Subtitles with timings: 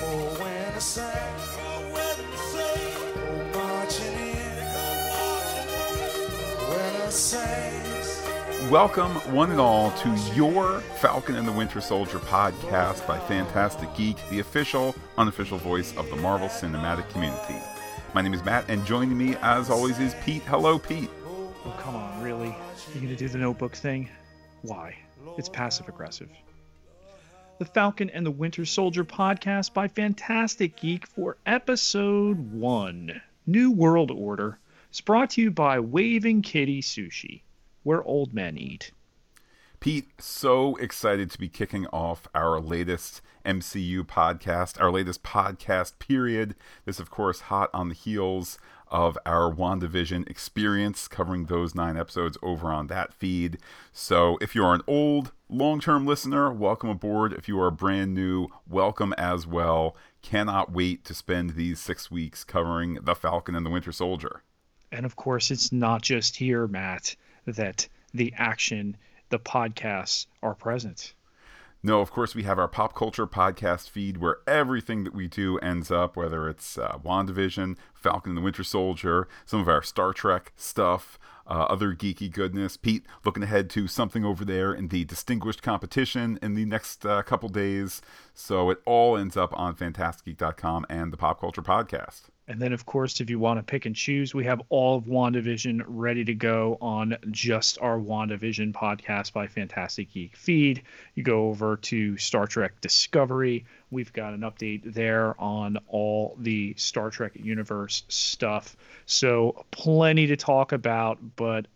[0.00, 1.12] Oh, when I say,
[1.60, 4.56] oh, when I say, oh, marching in,
[6.68, 7.74] when I say,
[8.70, 14.16] Welcome, one and all, to your Falcon and the Winter Soldier podcast by Phantastic Geek,
[14.30, 17.56] the official, unofficial voice of the Marvel Cinematic Community.
[18.14, 20.42] My name is Matt, and joining me, as always, is Pete.
[20.42, 21.08] Hello, Pete.
[21.26, 22.54] Oh, come on, really?
[22.92, 24.08] You're gonna do the notebook thing?
[24.62, 24.94] Why?
[25.38, 26.28] It's passive aggressive.
[27.58, 34.12] The Falcon and the Winter Soldier podcast by Phantastic Geek for episode one New World
[34.12, 34.60] Order
[34.92, 37.42] is brought to you by Waving Kitty Sushi,
[37.82, 38.92] where old men eat.
[39.80, 46.54] Pete, so excited to be kicking off our latest MCU podcast, our latest podcast period.
[46.84, 48.58] This, of course, hot on the heels
[48.90, 53.58] of our WandaVision experience, covering those nine episodes over on that feed.
[53.92, 57.32] So, if you're an old, long term listener, welcome aboard.
[57.32, 59.96] If you are brand new, welcome as well.
[60.22, 64.42] Cannot wait to spend these six weeks covering The Falcon and the Winter Soldier.
[64.90, 67.14] And of course, it's not just here, Matt,
[67.46, 68.96] that the action,
[69.28, 71.14] the podcasts are present.
[71.80, 75.58] No, of course, we have our pop culture podcast feed where everything that we do
[75.58, 80.12] ends up, whether it's uh, WandaVision, Falcon and the Winter Soldier, some of our Star
[80.12, 82.76] Trek stuff, uh, other geeky goodness.
[82.76, 87.22] Pete, looking ahead to something over there in the distinguished competition in the next uh,
[87.22, 88.02] couple days.
[88.34, 92.22] So it all ends up on phantasticgeek.com and the Pop Culture Podcast.
[92.48, 95.04] And then, of course, if you want to pick and choose, we have all of
[95.04, 100.82] WandaVision ready to go on just our WandaVision podcast by Phantastic Geek feed.
[101.14, 103.66] You go over to Star Trek Discovery.
[103.90, 108.78] We've got an update there on all the Star Trek universe stuff.
[109.04, 111.66] So, plenty to talk about, but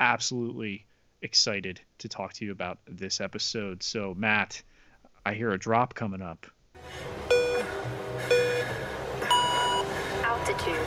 [0.00, 0.86] absolutely
[1.22, 3.80] excited to talk to you about this episode.
[3.84, 4.60] So, Matt,
[5.24, 6.46] I hear a drop coming up.
[10.56, 10.86] Altitude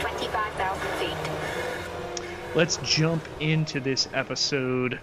[0.00, 1.32] 25,000 feet.
[2.54, 4.98] let's jump into this episode.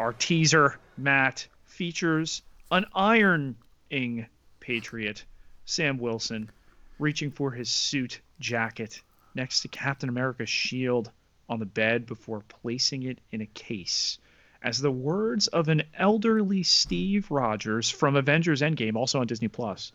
[0.00, 2.42] Our teaser, Matt, features
[2.72, 4.26] an ironing
[4.58, 5.24] patriot,
[5.64, 6.50] Sam Wilson,
[6.98, 9.00] reaching for his suit jacket
[9.32, 11.12] next to Captain America's shield
[11.48, 14.18] on the bed before placing it in a case.
[14.60, 19.92] As the words of an elderly Steve Rogers from Avengers Endgame, also on Disney Plus,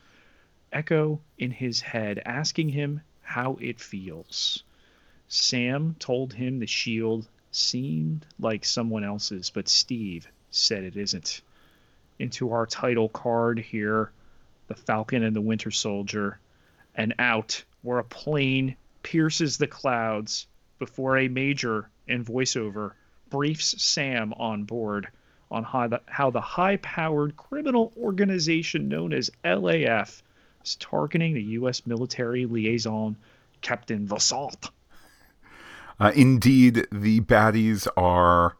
[0.72, 4.64] echo in his head, asking him how it feels.
[5.28, 11.42] Sam told him the shield seemed like someone else's, but Steve said it isn't.
[12.20, 14.12] Into our title card here,
[14.68, 16.40] the Falcon and the Winter Soldier,
[16.96, 20.48] and out where a plane pierces the clouds
[20.80, 22.94] before a major in voiceover
[23.30, 25.10] briefs Sam on board
[25.52, 30.24] on how the, how the high powered criminal organization known as LAF
[30.76, 31.86] targeting the U.S.
[31.86, 33.16] military liaison,
[33.62, 34.70] Captain Vassant.
[36.00, 38.58] Uh, indeed, the baddies are,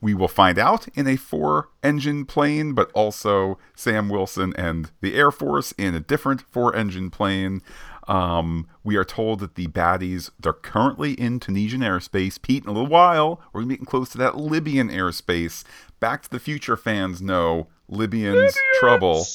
[0.00, 5.14] we will find out, in a four engine plane, but also Sam Wilson and the
[5.14, 7.60] Air Force in a different four engine plane.
[8.06, 12.40] Um, we are told that the baddies, they're currently in Tunisian airspace.
[12.40, 15.62] Pete, in a little while, we're getting close to that Libyan airspace.
[16.00, 19.26] Back to the Future fans know Libyans, trouble.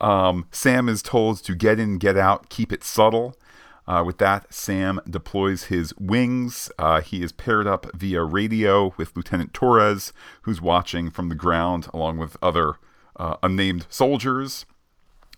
[0.00, 3.36] Um, Sam is told to get in, get out, keep it subtle.
[3.86, 6.70] Uh, with that, Sam deploys his wings.
[6.78, 10.12] Uh, he is paired up via radio with Lieutenant Torres,
[10.42, 12.76] who's watching from the ground along with other
[13.16, 14.64] uh, unnamed soldiers.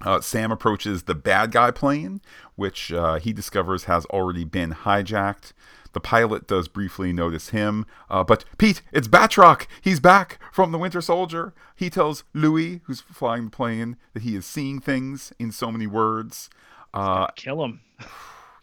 [0.03, 2.21] Uh, Sam approaches the bad guy plane,
[2.55, 5.53] which uh, he discovers has already been hijacked.
[5.97, 9.67] The pilot does briefly notice him, uh, but Pete, it's Batroc.
[9.81, 11.55] He's back from the Winter Soldier.
[11.75, 15.87] He tells Louis, who's flying the plane, that he is seeing things in so many
[15.87, 16.51] words.
[16.93, 17.81] Uh, Kill him.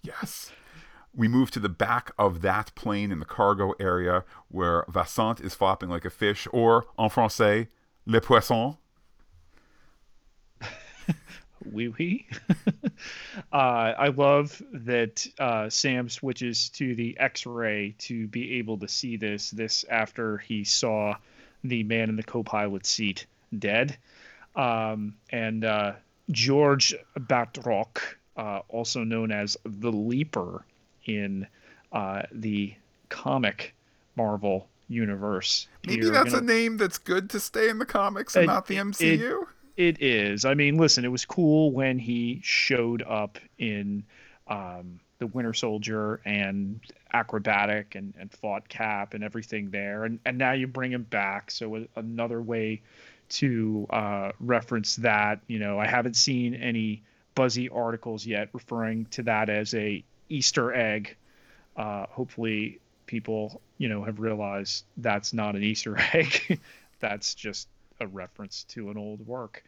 [0.04, 0.52] Yes.
[1.16, 5.56] We move to the back of that plane in the cargo area where Vassant is
[5.56, 7.68] flopping like a fish, or en français,
[8.06, 8.78] le poisson.
[11.72, 12.28] Wee wee.
[13.52, 19.18] uh, I love that uh, Sam switches to the X-ray to be able to see
[19.18, 19.52] this.
[19.52, 21.16] This after he saw
[21.64, 23.26] the man in the co-pilot seat
[23.58, 23.98] dead,
[24.56, 25.94] um, and uh,
[26.32, 28.00] George Batroc,
[28.38, 30.66] uh, also known as the Leaper
[31.06, 31.48] in
[31.92, 32.74] uh, the
[33.10, 33.74] comic
[34.16, 35.68] Marvel universe.
[35.86, 38.48] Maybe You're that's gonna- a name that's good to stay in the comics and It-
[38.48, 39.42] not the MCU.
[39.42, 40.46] It is.
[40.46, 44.04] I mean, listen, it was cool when he showed up in
[44.48, 46.80] um, the Winter Soldier and
[47.12, 51.52] acrobatic and, and fought Cap and everything there, and and now you bring him back.
[51.52, 52.82] So another way
[53.30, 55.40] to uh, reference that.
[55.48, 57.02] You know, I haven't seen any
[57.36, 61.16] buzzy articles yet referring to that as a Easter egg.
[61.76, 66.60] Uh, hopefully, people you know have realized that's not an Easter egg.
[67.00, 67.68] that's just
[68.04, 69.64] a reference to an old work.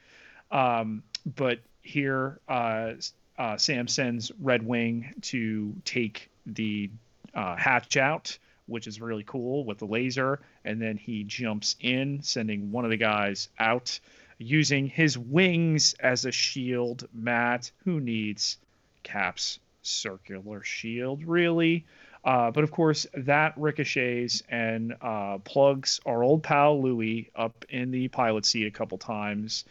[0.52, 1.04] Um,
[1.36, 2.94] but here, uh,
[3.38, 6.90] uh, Sam sends Red Wing to take the
[7.34, 8.38] uh, hatch out,
[8.68, 12.92] which is really cool with the laser, and then he jumps in, sending one of
[12.92, 14.00] the guys out
[14.38, 17.08] using his wings as a shield.
[17.14, 18.58] Matt, who needs
[19.04, 21.86] Cap's circular shield, really?
[22.26, 27.92] Uh, but of course, that ricochets and uh, plugs our old pal Louis up in
[27.92, 29.64] the pilot seat a couple times.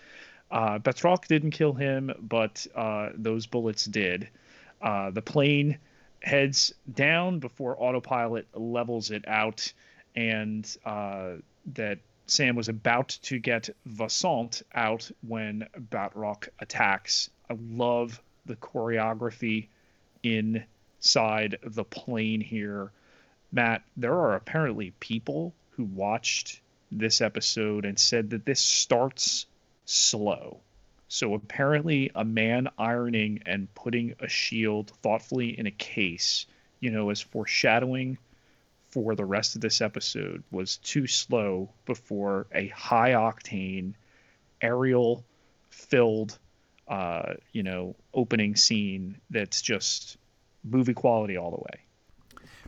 [0.53, 4.29] Uh, Batroc didn't kill him, but uh, those bullets did.
[4.81, 5.79] Uh, the plane
[6.23, 9.73] heads down before autopilot levels it out,
[10.15, 11.33] and uh,
[11.75, 17.31] that Sam was about to get Vassant out when Batroc attacks.
[17.51, 19.67] I love the choreography
[21.05, 22.91] inside the plane here.
[23.53, 26.61] Matt, there are apparently people who watched
[26.91, 29.45] this episode and said that this starts
[29.85, 30.61] slow.
[31.09, 36.47] So apparently, a man ironing and putting a shield thoughtfully in a case,
[36.81, 38.17] you know, as foreshadowing
[38.89, 43.93] for the rest of this episode, was too slow before a high octane,
[44.63, 45.23] aerial
[45.69, 46.39] filled,
[46.89, 50.17] uh, you know, opening scene that's just
[50.65, 51.85] movie quality all the way.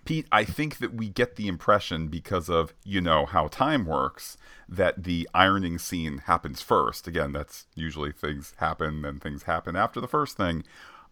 [0.05, 4.39] Pete, I think that we get the impression because of, you know, how time works,
[4.69, 7.09] that the ironing scene happens first.
[7.09, 10.63] Again, that's usually things happen and things happen after the first thing.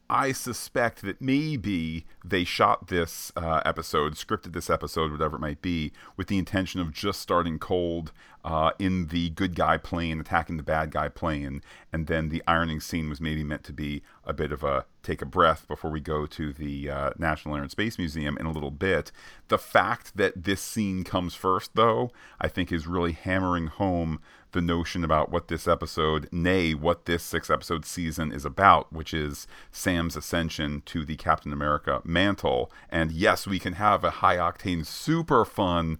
[0.08, 5.62] I suspect that maybe they shot this uh, episode, scripted this episode, whatever it might
[5.62, 8.12] be, with the intention of just starting cold
[8.44, 11.62] uh, in the good guy plane, attacking the bad guy plane,
[11.92, 15.22] and then the ironing scene was maybe meant to be a bit of a take
[15.22, 18.52] a breath before we go to the uh, National Air and Space Museum in a
[18.52, 19.10] little bit.
[19.48, 24.20] The fact that this scene comes first, though, I think is really hammering home
[24.54, 29.12] the notion about what this episode, nay, what this six episode season is about, which
[29.12, 32.72] is Sam's ascension to the Captain America mantle.
[32.88, 35.98] And yes, we can have a high octane, super fun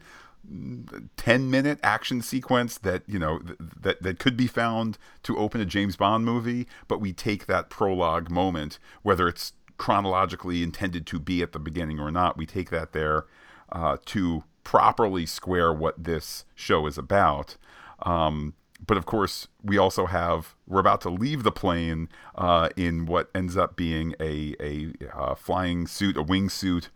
[1.17, 5.59] 10 minute action sequence that you know th- that that could be found to open
[5.59, 11.19] a James Bond movie but we take that prologue moment whether it's chronologically intended to
[11.19, 13.25] be at the beginning or not we take that there
[13.73, 17.57] uh, to properly square what this show is about
[18.03, 18.55] um,
[18.87, 23.31] but of course we also have we're about to leave the plane uh, in what
[23.35, 26.89] ends up being a a uh, flying suit a wingsuit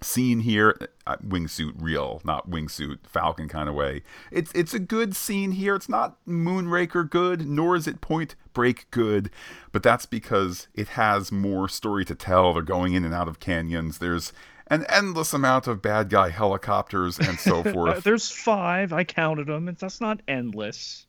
[0.00, 0.76] scene here.
[1.06, 4.02] Uh, wingsuit real not wingsuit falcon kind of way.
[4.30, 5.74] It's it's a good scene here.
[5.74, 9.30] It's not moonraker good nor is it point break good
[9.70, 12.52] but that's because it has more story to tell.
[12.52, 13.98] They're going in and out of canyons.
[13.98, 14.32] There's
[14.72, 18.92] an endless amount of bad guy helicopters and so Uh, forth there's five.
[18.92, 19.68] I counted them.
[19.68, 21.06] and That's not endless.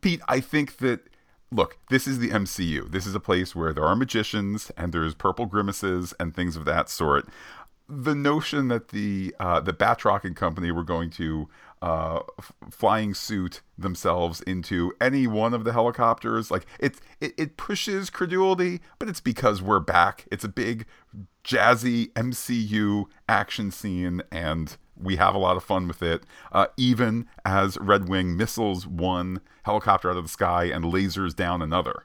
[0.00, 1.00] Pete, I think that
[1.52, 2.90] look, this is the MCU.
[2.90, 6.64] This is a place where there are magicians and there's purple grimaces and things of
[6.64, 7.28] that sort.
[7.88, 11.48] The notion that the uh, the Batroc and company were going to
[11.82, 17.56] uh, f- flying suit themselves into any one of the helicopters, like it, it it
[17.56, 20.26] pushes credulity, but it's because we're back.
[20.32, 20.86] It's a big
[21.44, 26.24] jazzy MCU action scene, and we have a lot of fun with it.
[26.50, 31.62] Uh, even as Red Wing missiles one helicopter out of the sky and lasers down
[31.62, 32.04] another.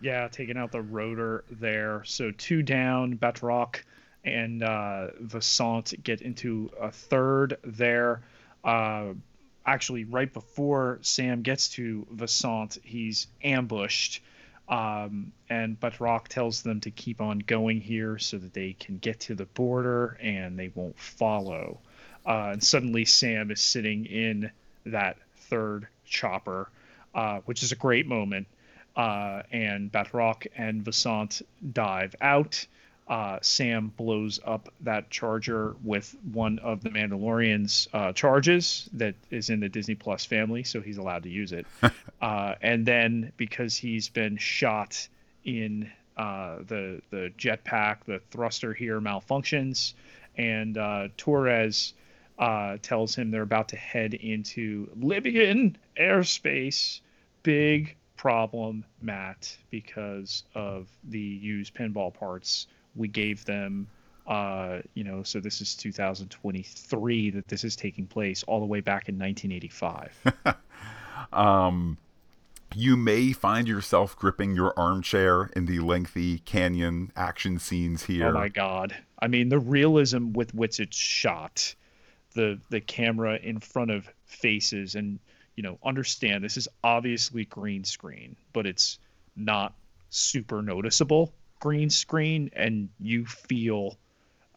[0.00, 2.02] Yeah, taking out the rotor there.
[2.04, 3.82] So two down, Batroc
[4.24, 5.08] and uh,
[6.02, 8.22] get into a third there.
[8.64, 9.12] Uh,
[9.66, 14.22] actually, right before Sam gets to Vassant, he's ambushed.
[14.66, 19.20] Um, and Batroc tells them to keep on going here so that they can get
[19.20, 21.80] to the border and they won't follow.
[22.26, 24.50] Uh, and suddenly Sam is sitting in
[24.86, 26.70] that third chopper,
[27.14, 28.46] uh, which is a great moment.
[28.96, 32.66] Uh, and Batroc and Vassant dive out.
[33.06, 39.50] Uh, Sam blows up that charger with one of the Mandalorian's uh, charges that is
[39.50, 41.66] in the Disney Plus family, so he's allowed to use it.
[42.22, 45.06] uh, and then because he's been shot
[45.44, 49.92] in uh, the the jetpack, the thruster here malfunctions,
[50.36, 51.92] and uh, Torres
[52.38, 57.00] uh, tells him they're about to head into Libyan airspace.
[57.42, 63.88] Big problem, Matt, because of the used pinball parts we gave them.
[64.26, 68.80] Uh, you know, so this is 2023 that this is taking place, all the way
[68.80, 70.56] back in 1985.
[72.76, 78.28] You may find yourself gripping your armchair in the lengthy canyon action scenes here.
[78.28, 78.96] Oh my god!
[79.20, 81.74] I mean, the realism with which it's shot,
[82.34, 85.20] the the camera in front of faces, and
[85.54, 88.98] you know, understand this is obviously green screen, but it's
[89.36, 89.74] not
[90.10, 93.98] super noticeable green screen, and you feel.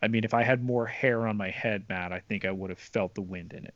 [0.02, 2.70] I mean, if I had more hair on my head, Matt, I think I would
[2.70, 3.74] have felt the wind in it.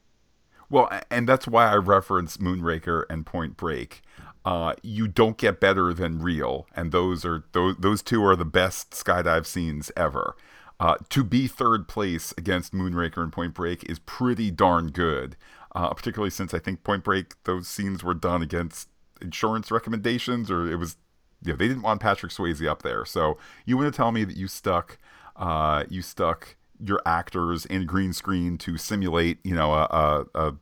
[0.69, 4.01] Well, and that's why I reference Moonraker and Point Break.
[4.45, 8.45] Uh, you don't get better than real, and those are those those two are the
[8.45, 10.35] best skydive scenes ever.
[10.79, 15.35] Uh, to be third place against Moonraker and Point Break is pretty darn good,
[15.75, 18.89] uh, particularly since I think Point Break those scenes were done against
[19.21, 20.97] insurance recommendations, or it was
[21.43, 23.05] know, they didn't want Patrick Swayze up there.
[23.05, 24.97] So you want to tell me that you stuck
[25.35, 30.55] uh, you stuck your actors in green screen to simulate you know a, a, a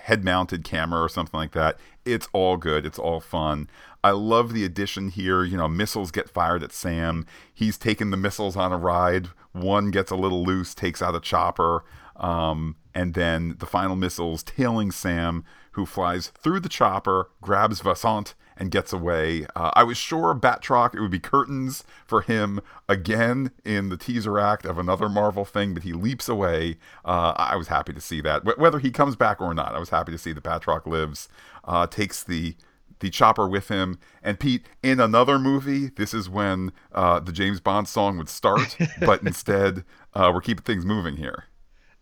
[0.00, 1.78] head mounted camera or something like that.
[2.04, 2.86] It's all good.
[2.86, 3.68] It's all fun.
[4.02, 5.44] I love the addition here.
[5.44, 7.26] You know, missiles get fired at Sam.
[7.52, 9.28] He's taking the missiles on a ride.
[9.52, 11.84] One gets a little loose, takes out a chopper.
[12.16, 18.34] Um, and then the final missiles tailing Sam, who flies through the chopper, grabs Vassant,
[18.56, 19.46] and gets away.
[19.56, 24.38] Uh, I was sure Batroc, it would be curtains for him again in the teaser
[24.38, 26.76] act of another Marvel thing, but he leaps away.
[27.04, 28.42] Uh, I was happy to see that.
[28.42, 31.28] Wh- whether he comes back or not, I was happy to see that Batroc lives,
[31.64, 32.56] uh, takes the
[33.00, 33.98] the chopper with him.
[34.22, 38.76] And Pete, in another movie, this is when uh, the James Bond song would start,
[39.00, 39.84] but instead,
[40.14, 41.44] uh, we're keeping things moving here.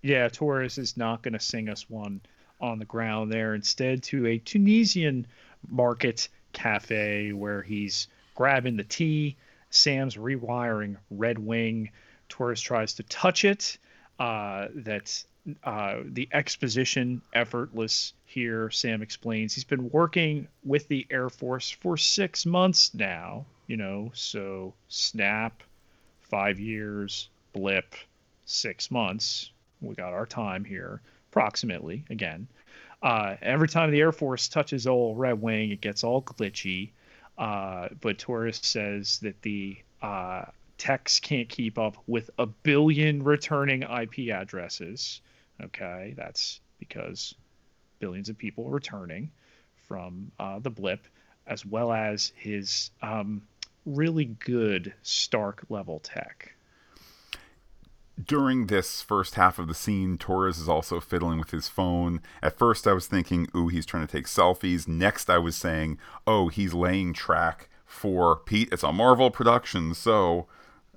[0.02, 2.20] Yeah, Torres is not going to sing us one
[2.60, 3.54] on the ground there.
[3.54, 5.26] Instead, to a Tunisian
[5.68, 9.36] market cafe where he's grabbing the tea.
[9.70, 11.90] Sam's rewiring Red Wing.
[12.28, 13.78] Torres tries to touch it.
[14.18, 15.26] Uh, that's
[15.64, 18.70] uh, the exposition effortless here.
[18.70, 23.46] Sam explains he's been working with the Air Force for six months now.
[23.66, 25.62] You know, so snap,
[26.20, 27.94] five years, blip,
[28.44, 29.50] six months.
[29.80, 32.04] We got our time here, approximately.
[32.10, 32.46] Again,
[33.02, 36.90] uh, every time the Air Force touches old Red Wing, it gets all glitchy.
[37.36, 40.44] Uh, but Torres says that the uh,
[40.78, 45.20] techs can't keep up with a billion returning IP addresses.
[45.60, 47.34] Okay, that's because
[47.98, 49.30] billions of people returning
[49.88, 51.06] from uh, the blip,
[51.46, 53.42] as well as his um,
[53.86, 56.54] really good Stark level tech.
[58.22, 62.20] During this first half of the scene, Torres is also fiddling with his phone.
[62.42, 64.86] At first, I was thinking, ooh, he's trying to take selfies.
[64.86, 68.68] Next, I was saying, oh, he's laying track for Pete.
[68.70, 70.46] It's a Marvel production, so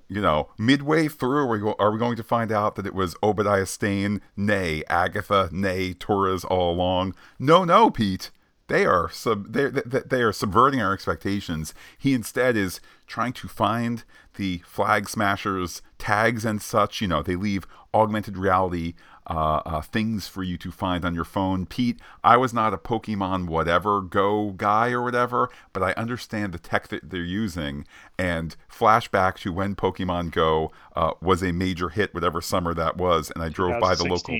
[0.08, 2.94] you know, midway through, are we, go- are we going to find out that it
[2.94, 7.14] was Obadiah Stane, nay, Agatha, nay, Torres all along?
[7.38, 8.30] No, no, Pete.
[8.68, 11.72] They are sub they they are subverting our expectations.
[11.96, 14.02] He instead is trying to find
[14.36, 17.00] the flag smashers tags and such.
[17.00, 18.94] You know, they leave augmented reality
[19.28, 21.66] uh, uh, things for you to find on your phone.
[21.66, 26.58] Pete, I was not a Pokemon whatever Go guy or whatever, but I understand the
[26.58, 27.86] tech that they're using.
[28.18, 33.30] And flashback to when Pokemon Go uh, was a major hit, whatever summer that was,
[33.34, 34.38] and I drove by the local.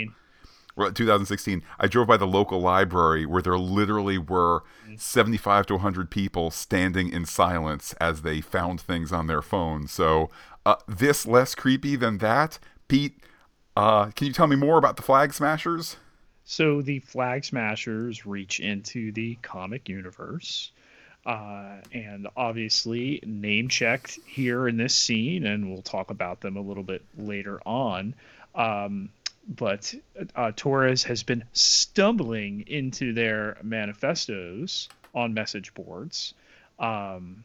[0.77, 0.83] 2016.
[0.85, 4.63] Well, 2016, I drove by the local library where there literally were
[4.97, 9.89] 75 to 100 people standing in silence as they found things on their phone.
[9.89, 10.31] So,
[10.65, 12.59] uh, this less creepy than that.
[12.89, 13.19] Pete,
[13.77, 15.97] uh, can you tell me more about the Flag Smashers?
[16.45, 20.71] So the Flag Smashers reach into the comic universe.
[21.25, 26.61] Uh, and obviously name checked here in this scene, and we'll talk about them a
[26.61, 28.15] little bit later on.
[28.55, 29.09] Um,
[29.49, 29.95] but
[30.35, 36.35] uh, Torres has been stumbling into their manifestos on message boards.
[36.79, 37.45] Um,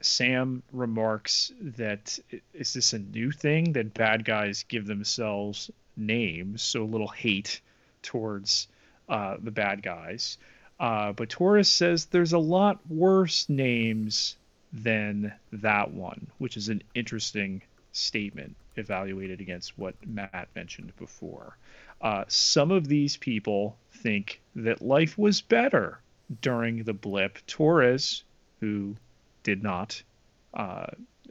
[0.00, 2.18] Sam remarks that
[2.52, 6.62] is this a new thing that bad guys give themselves names?
[6.62, 7.60] So little hate
[8.02, 8.66] towards
[9.08, 10.38] uh, the bad guys.
[10.80, 14.36] Uh, but Torres says there's a lot worse names
[14.72, 21.56] than that one, which is an interesting statement evaluated against what Matt mentioned before.
[22.00, 26.00] Uh, some of these people think that life was better
[26.40, 27.38] during the blip.
[27.46, 28.24] Torres,
[28.60, 28.96] who
[29.42, 30.02] did not
[30.54, 30.86] uh,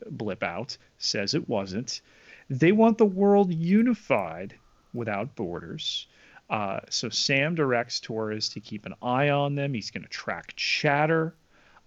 [0.10, 2.02] blip out, says it wasn't.
[2.50, 4.56] They want the world unified
[4.94, 6.08] without borders.
[6.50, 9.74] Uh, so Sam directs Torres to keep an eye on them.
[9.74, 11.34] He's going to track chatter.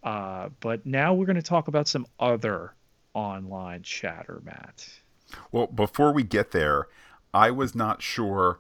[0.03, 2.75] Uh, but now we're going to talk about some other
[3.13, 4.89] online chatter, Matt.
[5.53, 6.89] Well, before we get there,
[7.33, 8.59] I was not sure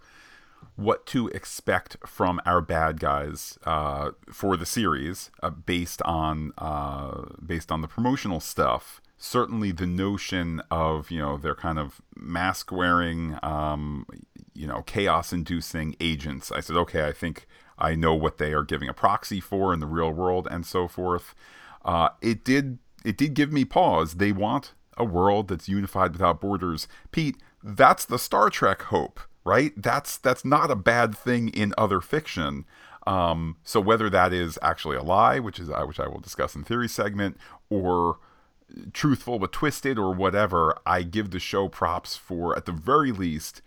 [0.76, 7.23] what to expect from our bad guys uh, for the series uh, based on uh,
[7.45, 9.00] based on the promotional stuff.
[9.16, 14.07] Certainly, the notion of you know they're kind of mask wearing, um,
[14.54, 16.50] you know, chaos inducing agents.
[16.50, 17.47] I said, okay, I think
[17.78, 20.88] I know what they are giving a proxy for in the real world and so
[20.88, 21.35] forth.
[21.85, 24.14] Uh, it did it did give me pause.
[24.14, 26.88] They want a world that's unified without borders.
[27.12, 29.72] Pete, that's the Star Trek hope right?
[29.76, 32.64] That's that's not a bad thing in other fiction.
[33.06, 36.64] Um, so whether that is actually a lie, which is which I will discuss in
[36.64, 37.36] theory segment,
[37.68, 38.18] or
[38.92, 43.62] truthful but twisted, or whatever, I give the show props for at the very least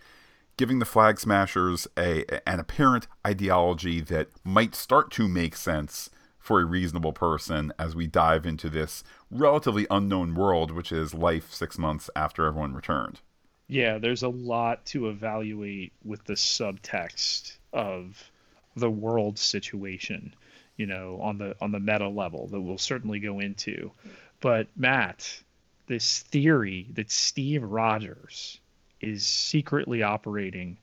[0.57, 6.09] giving the Flag Smashers a an apparent ideology that might start to make sense
[6.47, 11.53] for a reasonable person as we dive into this relatively unknown world, which is life
[11.53, 13.19] six months after everyone returned
[13.67, 18.31] yeah, there's a lot to evaluate with the subtext of
[18.75, 20.33] the world situation,
[20.77, 23.91] you know, on the on the meta level that we'll certainly go into.
[24.39, 25.41] But Matt,
[25.87, 28.59] this theory that Steve Rogers
[29.01, 30.77] is secretly operating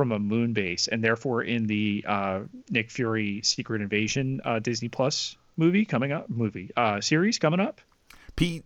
[0.00, 2.40] from a moon base and therefore in the uh,
[2.70, 7.82] Nick Fury Secret Invasion uh, Disney Plus movie coming up, movie uh, series coming up.
[8.34, 8.64] Pete,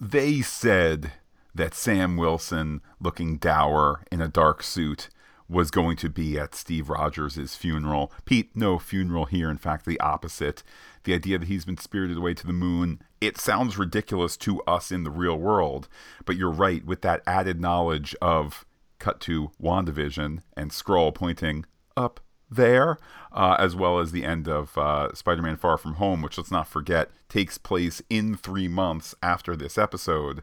[0.00, 1.10] they said
[1.52, 5.08] that Sam Wilson, looking dour in a dark suit,
[5.48, 8.12] was going to be at Steve Rogers' funeral.
[8.24, 9.50] Pete, no funeral here.
[9.50, 10.62] In fact, the opposite.
[11.02, 14.92] The idea that he's been spirited away to the moon, it sounds ridiculous to us
[14.92, 15.88] in the real world.
[16.24, 18.64] But you're right, with that added knowledge of
[18.98, 21.64] cut to WandaVision and Skrull pointing
[21.96, 22.98] up there,
[23.32, 26.50] uh, as well as the end of uh, Spider Man Far From Home, which let's
[26.50, 30.42] not forget takes place in three months after this episode.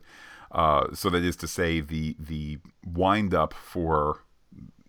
[0.51, 4.19] Uh, so that is to say, the the wind up for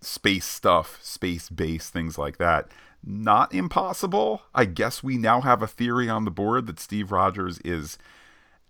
[0.00, 2.70] space stuff, space base, things like that.
[3.02, 4.42] Not impossible.
[4.54, 7.98] I guess we now have a theory on the board that Steve Rogers is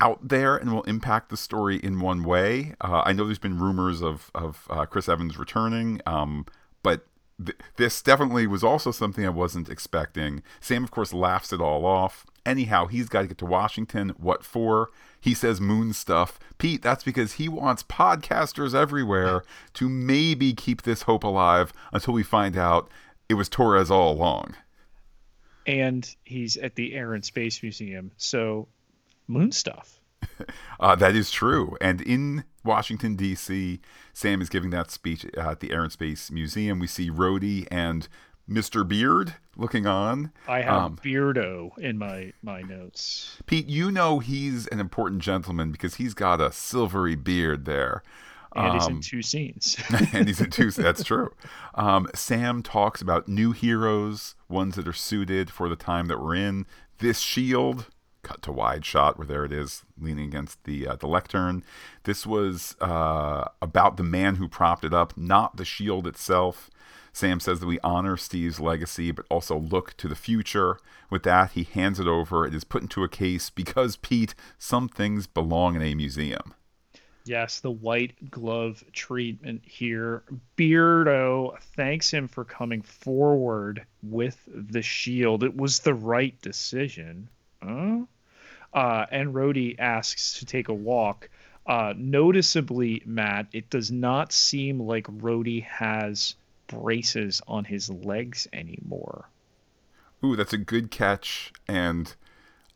[0.05, 2.75] out there and will impact the story in one way.
[2.81, 6.45] Uh, I know there's been rumors of of uh, Chris Evans returning, um,
[6.83, 7.07] but
[7.45, 10.43] th- this definitely was also something I wasn't expecting.
[10.61, 12.27] Sam, of course, laughs it all off.
[12.45, 14.11] Anyhow, he's got to get to Washington.
[14.19, 14.91] What for?
[15.19, 16.39] He says moon stuff.
[16.59, 22.23] Pete, that's because he wants podcasters everywhere to maybe keep this hope alive until we
[22.23, 22.91] find out
[23.31, 24.55] it was Torres all along.
[25.67, 28.11] And he's at the Air and Space Museum.
[28.19, 28.69] So,
[29.27, 30.01] moon stuff.
[30.81, 31.77] uh, that is true.
[31.81, 33.81] And in Washington, D.C.,
[34.13, 36.79] Sam is giving that speech at the Air and Space Museum.
[36.79, 38.09] We see Rhodey and
[38.49, 38.87] Mr.
[38.87, 40.33] Beard looking on.
[40.47, 43.39] I have um, Beardo in my my notes.
[43.47, 48.03] Pete, you know he's an important gentleman because he's got a silvery beard there.
[48.55, 49.77] And um, he's in two scenes.
[50.13, 50.71] and he's in two.
[50.71, 51.33] That's true.
[51.75, 56.37] Um, Sam talks about new heroes, ones that are suited for the time that we're
[56.37, 56.67] in.
[56.99, 57.87] This shield,
[58.25, 61.63] cut to wide shot where there it is leaning against the uh, the lectern.
[62.05, 66.71] This was uh, about the man who propped it up, not the shield itself.
[67.13, 70.79] Sam says that we honor Steve's legacy, but also look to the future.
[71.11, 72.45] With that, he hands it over.
[72.45, 76.55] It is put into a case because, Pete, some things belong in a museum.
[77.25, 80.25] Yes, the white glove treatment here.
[80.59, 85.43] Beardo thanks him for coming forward with the shield.
[85.43, 87.29] It was the right decision.
[87.63, 88.01] Huh?
[88.75, 91.31] Uh, and Rhodey asks to take a walk.
[91.67, 96.35] Uh, noticeably, Matt, it does not seem like Rhodey has
[96.67, 99.29] braces on his legs anymore.
[100.25, 101.53] Ooh, that's a good catch.
[101.69, 102.15] And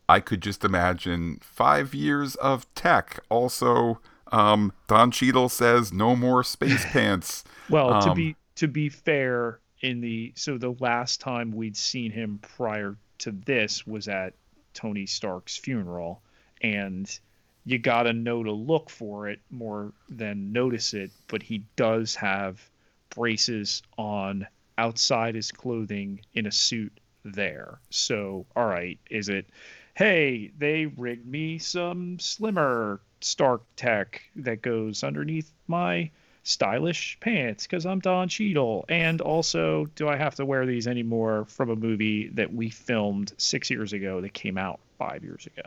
[0.08, 3.20] I could just imagine five years of tech.
[3.28, 4.00] Also,
[4.32, 7.44] um, Don Cheadle says no more space pants.
[7.68, 12.10] well, um, to be to be fair, in the so the last time we'd seen
[12.10, 14.34] him prior to this was at
[14.78, 16.22] Tony Stark's funeral,
[16.62, 17.18] and
[17.64, 21.10] you gotta know to look for it more than notice it.
[21.26, 22.70] But he does have
[23.10, 24.46] braces on
[24.78, 26.92] outside his clothing in a suit
[27.24, 27.80] there.
[27.90, 29.46] So, all right, is it,
[29.94, 36.08] hey, they rigged me some slimmer Stark tech that goes underneath my
[36.48, 38.84] stylish pants because I'm Don Cheadle.
[38.88, 43.32] And also, do I have to wear these anymore from a movie that we filmed
[43.36, 45.62] six years ago that came out five years ago?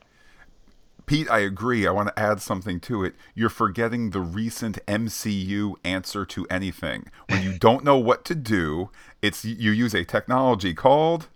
[1.06, 1.86] Pete, I agree.
[1.86, 3.15] I want to add something to it.
[3.36, 7.08] You're forgetting the recent MCU answer to anything.
[7.28, 8.89] When you don't know what to do,
[9.22, 11.28] it's you use a technology called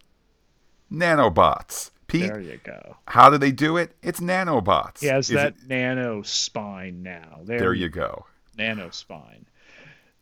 [0.92, 1.92] nanobots.
[2.08, 2.98] Pete, there you go.
[3.08, 3.96] How do they do it?
[4.02, 5.00] It's nanobots.
[5.00, 5.68] He has Is that it...
[5.68, 7.40] nano spine now.
[7.44, 8.26] There, there you go.
[8.58, 9.46] Nano spine.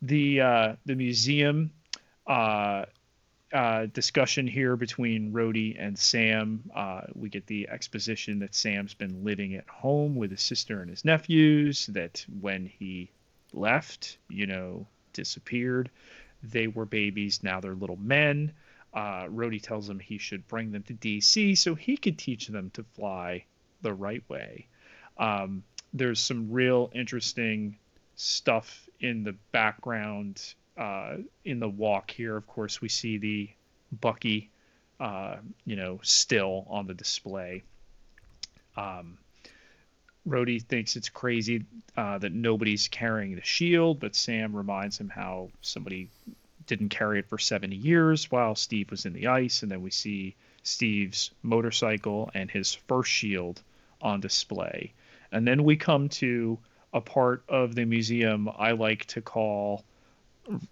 [0.02, 1.70] The uh, the museum
[2.26, 2.84] uh,
[3.52, 6.70] uh, discussion here between Rhodey and Sam.
[6.74, 10.90] Uh, we get the exposition that Sam's been living at home with his sister and
[10.90, 11.86] his nephews.
[11.86, 13.10] That when he
[13.52, 15.90] left, you know, disappeared,
[16.42, 17.42] they were babies.
[17.42, 18.52] Now they're little men.
[18.92, 22.70] Uh, Rhodey tells him he should bring them to DC so he could teach them
[22.70, 23.44] to fly
[23.82, 24.66] the right way.
[25.18, 27.76] Um, there's some real interesting
[28.16, 32.36] stuff in the background uh, in the walk here.
[32.36, 33.50] Of course, we see the
[33.92, 34.50] Bucky,
[34.98, 37.62] uh, you know, still on the display.
[38.76, 39.18] Um,
[40.26, 41.64] Rhodey thinks it's crazy
[41.96, 46.08] uh, that nobody's carrying the shield, but Sam reminds him how somebody
[46.66, 49.62] didn't carry it for 70 years while Steve was in the ice.
[49.62, 53.62] And then we see Steve's motorcycle and his first shield
[54.00, 54.94] on display.
[55.30, 56.58] And then we come to
[56.94, 59.84] a part of the museum I like to call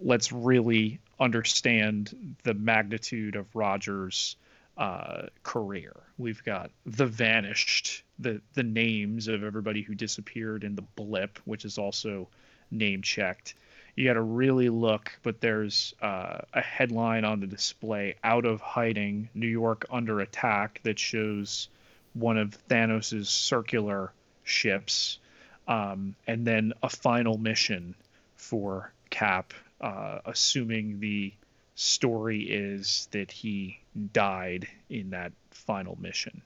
[0.01, 4.37] let's really understand the magnitude of Rogers'
[4.77, 5.95] uh, career.
[6.19, 11.65] We've got the vanished, the the names of everybody who disappeared in the blip, which
[11.65, 12.29] is also
[12.71, 13.55] name checked.
[13.97, 18.61] You got to really look, but there's uh, a headline on the display: "Out of
[18.61, 21.69] hiding, New York under attack," that shows
[22.15, 24.13] one of Thanos's circular
[24.45, 25.19] ships,
[25.69, 27.95] um, and then a final mission
[28.37, 31.33] for Cap, uh, assuming the
[31.75, 33.79] story is that he
[34.13, 36.43] died in that final mission.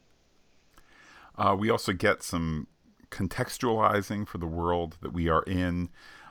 [1.36, 2.66] Uh, we also get some
[3.10, 5.90] contextualizing for the world that we are in.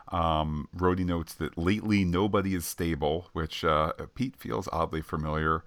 [0.09, 5.63] Um, Rhodey notes that lately nobody is stable, which uh, Pete feels oddly familiar.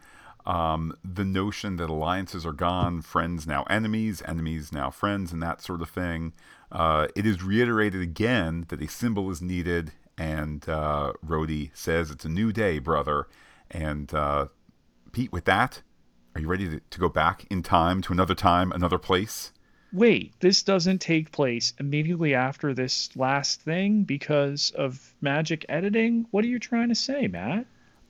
[0.48, 5.60] Um, the notion that alliances are gone, friends now enemies, enemies now friends, and that
[5.60, 6.32] sort of thing.
[6.72, 12.24] Uh, it is reiterated again that a symbol is needed, and uh, Rhodey says it's
[12.24, 13.28] a new day, brother.
[13.70, 14.46] And uh,
[15.12, 15.82] Pete, with that,
[16.34, 19.52] are you ready to, to go back in time to another time, another place?
[19.92, 26.26] Wait, this doesn't take place immediately after this last thing because of magic editing?
[26.30, 27.66] What are you trying to say, Matt?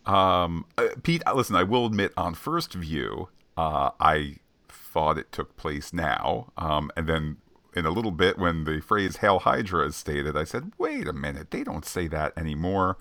[0.06, 4.36] Um, uh, Pete, uh, listen, I will admit, on first view, uh, I
[4.68, 6.52] thought it took place now.
[6.56, 7.36] Um, and then
[7.74, 11.12] in a little bit, when the phrase Hail Hydra is stated, I said, wait a
[11.12, 12.96] minute, they don't say that anymore.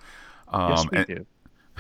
[0.50, 1.26] Um, yes, we and, do.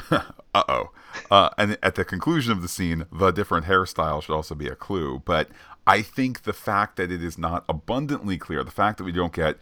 [0.53, 0.91] uh-oh.
[1.30, 4.75] Uh, and at the conclusion of the scene, the different hairstyle should also be a
[4.75, 5.21] clue.
[5.25, 5.49] But
[5.86, 9.34] I think the fact that it is not abundantly clear, the fact that we don't
[9.34, 9.58] get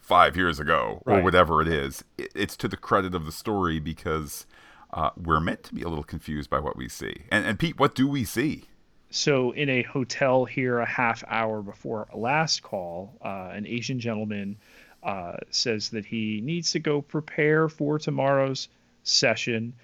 [0.00, 1.24] five years ago or Right.
[1.24, 4.46] whatever it is, it, it's to the credit of the story because
[4.94, 7.14] uh, we're meant to be a little confused by what we see.
[7.30, 8.64] And, and Pete, what do we see?
[9.10, 14.56] So, in a hotel here, a half hour before last call, uh, an Asian gentleman
[15.02, 18.68] uh, says that he needs to go prepare for tomorrow's
[19.02, 19.74] session.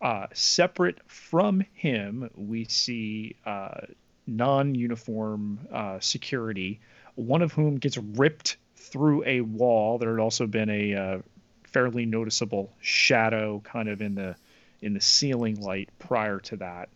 [0.00, 3.80] Uh, separate from him, we see uh,
[4.26, 6.78] non uniform uh, security,
[7.14, 9.98] one of whom gets ripped through a wall.
[9.98, 11.22] There had also been a
[11.64, 14.36] fairly noticeable shadow kind of in the
[14.82, 16.88] in the ceiling light prior to that.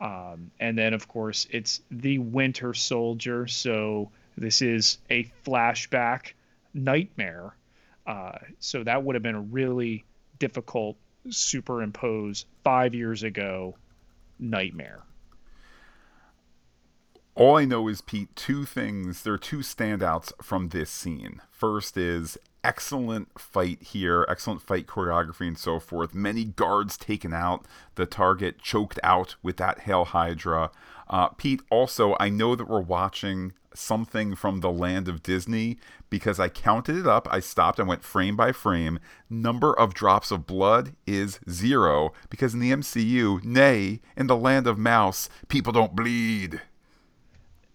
[0.00, 3.46] Um, and then, of course, it's the Winter Soldier.
[3.46, 6.32] So this is a flashback
[6.72, 7.54] nightmare.
[8.06, 10.04] Uh, so that would have been a really
[10.38, 10.96] difficult
[11.28, 13.76] superimpose five years ago
[14.38, 15.02] nightmare.
[17.34, 19.22] All I know is, Pete, two things.
[19.22, 21.40] There are two standouts from this scene.
[21.50, 26.14] First is excellent fight here, excellent fight choreography and so forth.
[26.14, 30.70] Many guards taken out, the target choked out with that Hail Hydra.
[31.08, 36.40] Uh, Pete, also, I know that we're watching something from the land of Disney because
[36.40, 37.28] I counted it up.
[37.30, 38.98] I stopped and went frame by frame.
[39.28, 44.66] Number of drops of blood is zero because in the MCU, nay, in the land
[44.66, 46.60] of Mouse, people don't bleed.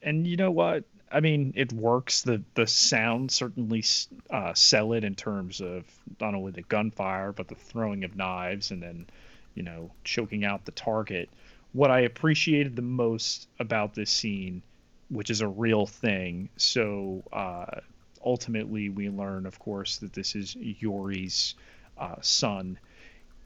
[0.02, 0.84] and you know what?
[1.16, 2.24] I mean, it works.
[2.24, 3.86] The the sound certainly
[4.30, 5.86] uh, sell it in terms of
[6.20, 9.08] not only the gunfire but the throwing of knives and then,
[9.54, 11.30] you know, choking out the target.
[11.72, 14.62] What I appreciated the most about this scene,
[15.10, 17.80] which is a real thing, so uh,
[18.26, 21.56] ultimately we learn, of course, that this is Yori's
[21.98, 22.78] uh, son.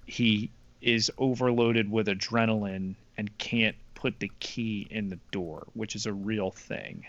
[0.08, 0.50] He
[0.82, 6.14] is overloaded with adrenaline and can't put the key in the door, which is a
[6.14, 7.06] real thing.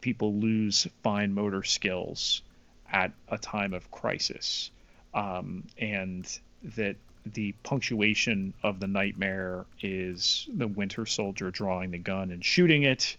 [0.00, 2.42] People lose fine motor skills
[2.90, 4.70] at a time of crisis,
[5.14, 12.30] um, and that the punctuation of the nightmare is the Winter Soldier drawing the gun
[12.30, 13.16] and shooting it.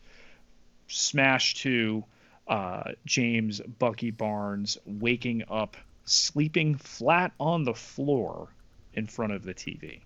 [0.87, 2.03] Smash to
[2.47, 8.47] uh, James Bucky Barnes waking up, sleeping flat on the floor
[8.93, 9.99] in front of the TV.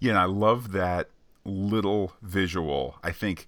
[0.00, 1.10] Yeah, and I love that
[1.44, 2.96] little visual.
[3.02, 3.46] I think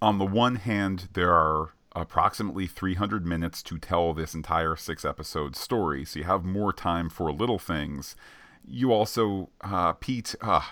[0.00, 5.56] on the one hand, there are approximately 300 minutes to tell this entire six episode
[5.56, 8.14] story, so you have more time for little things.
[8.68, 10.62] You also, uh, Pete, uh,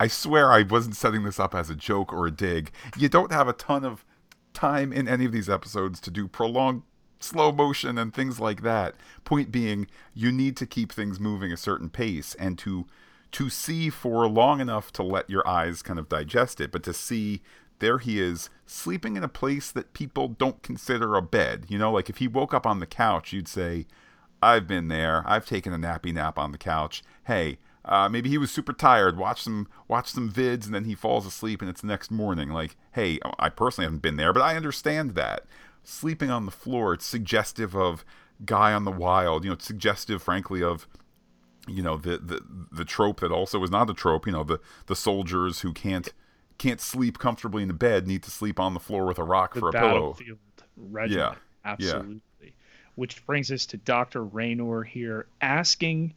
[0.00, 2.72] I swear I wasn't setting this up as a joke or a dig.
[2.96, 4.04] You don't have a ton of
[4.52, 6.82] time in any of these episodes to do prolonged
[7.20, 8.96] slow motion and things like that.
[9.24, 12.86] Point being, you need to keep things moving a certain pace and to
[13.32, 16.92] to see for long enough to let your eyes kind of digest it, but to
[16.92, 17.40] see
[17.82, 21.66] there he is sleeping in a place that people don't consider a bed.
[21.68, 23.86] You know, like if he woke up on the couch, you'd say,
[24.40, 25.22] I've been there.
[25.26, 27.02] I've taken a nappy nap on the couch.
[27.24, 29.18] Hey, uh, maybe he was super tired.
[29.18, 32.50] Watch some watch some vids, and then he falls asleep, and it's the next morning.
[32.50, 35.44] Like, hey, I personally haven't been there, but I understand that
[35.82, 36.94] sleeping on the floor.
[36.94, 38.04] It's suggestive of
[38.44, 39.44] Guy on the Wild.
[39.44, 40.86] You know, it's suggestive, frankly, of
[41.66, 42.40] you know the the
[42.70, 44.26] the trope that also is not a trope.
[44.26, 46.12] You know, the the soldiers who can't
[46.62, 49.54] can't sleep comfortably in the bed need to sleep on the floor with a rock
[49.54, 50.16] The for a pillow.
[50.76, 51.20] regiment.
[51.20, 51.34] Yeah, yeah.
[51.64, 52.54] Absolutely.
[52.94, 54.22] Which brings us to Dr.
[54.24, 56.14] Raynor here asking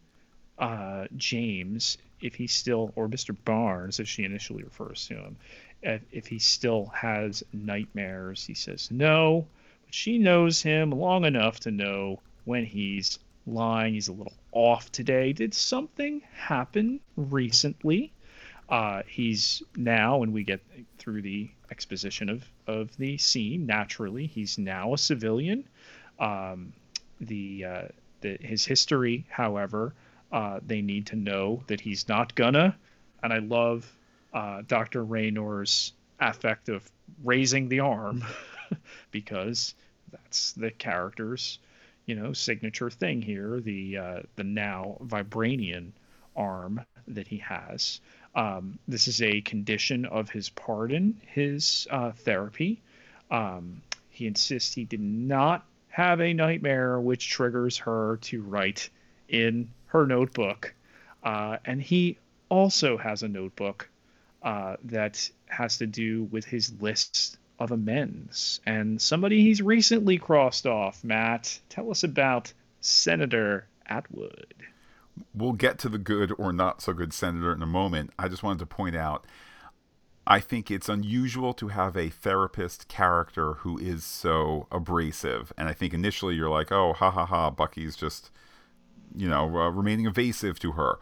[0.59, 3.35] uh, James if he still, or Mr.
[3.45, 5.35] Barnes, as she initially refers to him,
[5.81, 8.45] if, if he still has nightmares.
[8.45, 9.47] He says no,
[9.85, 13.95] but she knows him long enough to know when he's lying.
[13.95, 15.33] He's a little off today.
[15.33, 18.11] Did something happen recently?
[18.69, 20.61] Uh, he's now, when we get
[20.97, 25.63] through the exposition of, of the scene, naturally, he's now a civilian.
[26.19, 26.73] Um,
[27.21, 27.81] the, uh,
[28.21, 29.93] the his history, however,
[30.31, 32.75] uh, they need to know that he's not gonna.
[33.23, 33.91] And I love
[34.33, 35.03] uh, Dr.
[35.03, 36.89] Raynor's affect of
[37.23, 38.23] raising the arm
[39.11, 39.75] because
[40.11, 41.59] that's the character's,
[42.05, 43.59] you know, signature thing here.
[43.59, 45.91] The uh, the now vibranium
[46.35, 48.01] arm that he has.
[48.35, 52.81] Um, this is a condition of his pardon, his uh, therapy.
[53.31, 58.89] Um, he insists he did not have a nightmare, which triggers her to write
[59.29, 60.73] in her notebook.
[61.23, 62.17] Uh, and he
[62.49, 63.89] also has a notebook
[64.43, 70.67] uh, that has to do with his list of amends and somebody he's recently crossed
[70.67, 71.03] off.
[71.03, 74.53] Matt, tell us about Senator Atwood.
[75.33, 78.11] We'll get to the good or not so good senator in a moment.
[78.19, 79.25] I just wanted to point out
[80.27, 85.53] I think it's unusual to have a therapist character who is so abrasive.
[85.57, 88.31] And I think initially you're like, oh, ha ha ha, Bucky's just,
[89.15, 90.97] you know, uh, remaining evasive to her.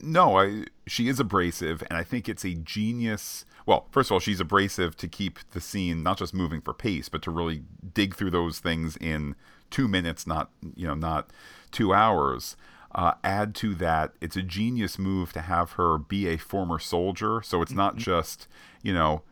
[0.00, 1.82] No, I, she is abrasive.
[1.90, 3.44] And I think it's a genius.
[3.66, 7.08] Well, first of all, she's abrasive to keep the scene not just moving for pace,
[7.08, 7.62] but to really
[7.94, 9.34] dig through those things in
[9.70, 11.32] two minutes, not, you know, not
[11.72, 12.56] two hours.
[12.94, 17.42] Uh, add to that, it's a genius move to have her be a former soldier.
[17.42, 18.48] So it's not just,
[18.82, 19.22] you know,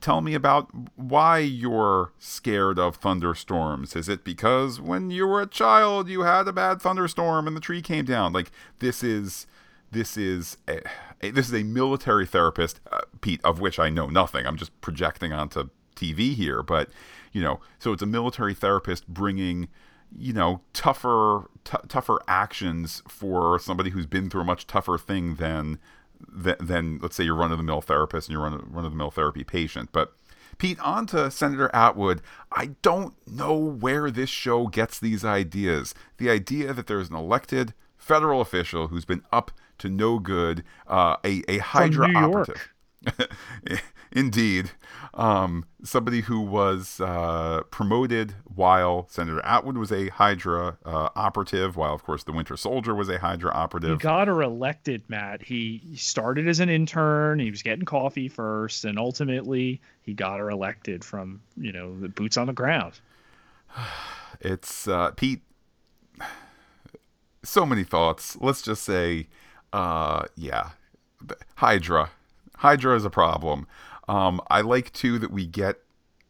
[0.00, 3.96] tell me about why you're scared of thunderstorms.
[3.96, 7.60] Is it because when you were a child you had a bad thunderstorm and the
[7.60, 8.32] tree came down?
[8.32, 9.46] Like this is
[9.90, 10.80] this is a,
[11.20, 14.46] a- this is a military therapist, uh, Pete, of which I know nothing.
[14.46, 16.88] I'm just projecting onto TV here, but
[17.32, 19.68] you know, so it's a military therapist bringing
[20.18, 25.36] you know tougher t- tougher actions for somebody who's been through a much tougher thing
[25.36, 25.78] than
[26.28, 28.92] than, than let's say your run of the mill therapist and your run run of
[28.92, 29.90] the mill therapy patient.
[29.92, 30.12] But
[30.58, 32.20] Pete, on to Senator Atwood.
[32.52, 35.94] I don't know where this show gets these ideas.
[36.18, 41.16] The idea that there's an elected federal official who's been up to no good, uh,
[41.24, 42.68] a a Hydra operative.
[44.12, 44.72] Indeed.
[45.14, 51.94] Um, somebody who was uh, promoted while Senator Atwood was a Hydra uh, operative, while,
[51.94, 53.98] of course, the Winter Soldier was a Hydra He operative.
[54.00, 55.42] got her elected, Matt.
[55.42, 57.38] He he started as an intern.
[57.38, 62.08] He was getting coffee first, and ultimately he got her elected from you know the
[62.08, 63.00] boots on the ground.
[64.42, 65.42] It's uh, Pete.
[67.42, 68.36] So many thoughts.
[68.40, 69.28] Let's just say,
[69.72, 70.70] uh, yeah,
[71.56, 72.10] Hydra.
[72.60, 73.66] Hydra is a problem.
[74.06, 75.78] Um, I like too that we get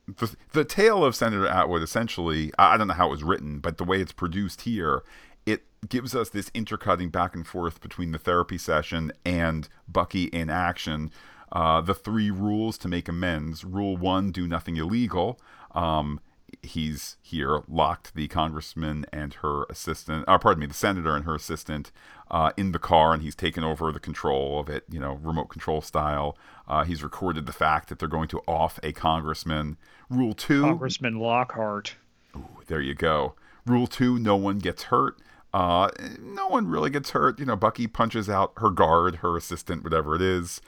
[0.07, 1.83] the the tale of Senator Atwood.
[1.83, 5.03] Essentially, I don't know how it was written, but the way it's produced here,
[5.45, 10.51] it gives us this intercutting back and forth between the therapy session and Bucky in
[10.51, 11.11] action.
[11.51, 13.65] Uh, the three rules to make amends.
[13.65, 15.41] Rule one: do nothing illegal.
[15.73, 16.21] Um,
[16.63, 21.35] he's here locked the congressman and her assistant uh, pardon me the senator and her
[21.35, 21.93] assistant
[22.31, 25.47] uh, in the car and he's taken over the control of it you know remote
[25.47, 26.37] control style
[26.69, 29.77] uh, he's recorded the fact that they're going to off a congressman
[30.09, 31.97] rule two Congressman Lockhart.
[32.67, 33.35] there you go
[33.67, 35.17] rule two no one gets hurt
[35.53, 37.41] Uh, no one really gets hurt.
[37.41, 40.61] You know, Bucky punches out her guard, her assistant, whatever it is.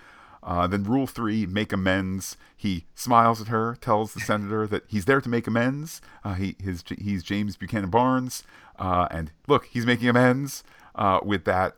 [0.42, 2.36] Uh, then rule three, make amends.
[2.56, 6.00] He smiles at her, tells the senator that he's there to make amends.
[6.24, 8.42] Uh, he his he's James Buchanan Barnes,
[8.78, 10.64] uh, and look, he's making amends.
[10.94, 11.76] Uh, with that,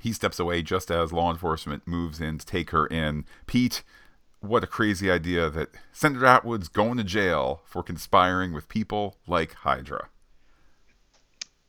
[0.00, 3.24] he steps away just as law enforcement moves in to take her in.
[3.46, 3.82] Pete,
[4.40, 9.54] what a crazy idea that Senator Atwood's going to jail for conspiring with people like
[9.54, 10.08] Hydra.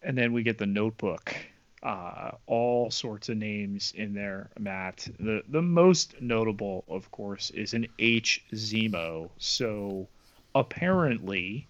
[0.02, 1.36] And then we get the notebook
[1.82, 5.08] uh, all sorts of names in there, Matt.
[5.20, 9.30] The the most notable, of course, is an H Zemo.
[9.38, 10.08] So
[10.54, 11.68] apparently,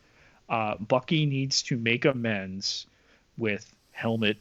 [0.50, 2.88] uh, Bucky needs to make amends
[3.38, 4.38] with Helmut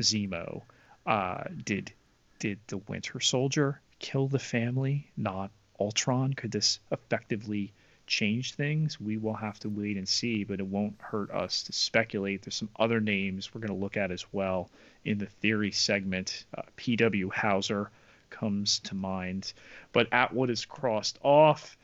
[0.00, 0.62] Zemo.
[1.04, 1.92] Uh, did
[2.38, 5.50] did the Winter Soldier kill the family, not
[5.80, 6.34] Ultron?
[6.34, 7.72] Could this effectively
[8.08, 11.72] change things, we will have to wait and see, but it won't hurt us to
[11.72, 12.42] speculate.
[12.42, 14.70] There's some other names we're going to look at as well
[15.04, 16.46] in the theory segment.
[16.56, 17.30] Uh, P.W.
[17.30, 17.90] Hauser
[18.30, 19.52] comes to mind,
[19.92, 21.76] but Atwood is crossed off.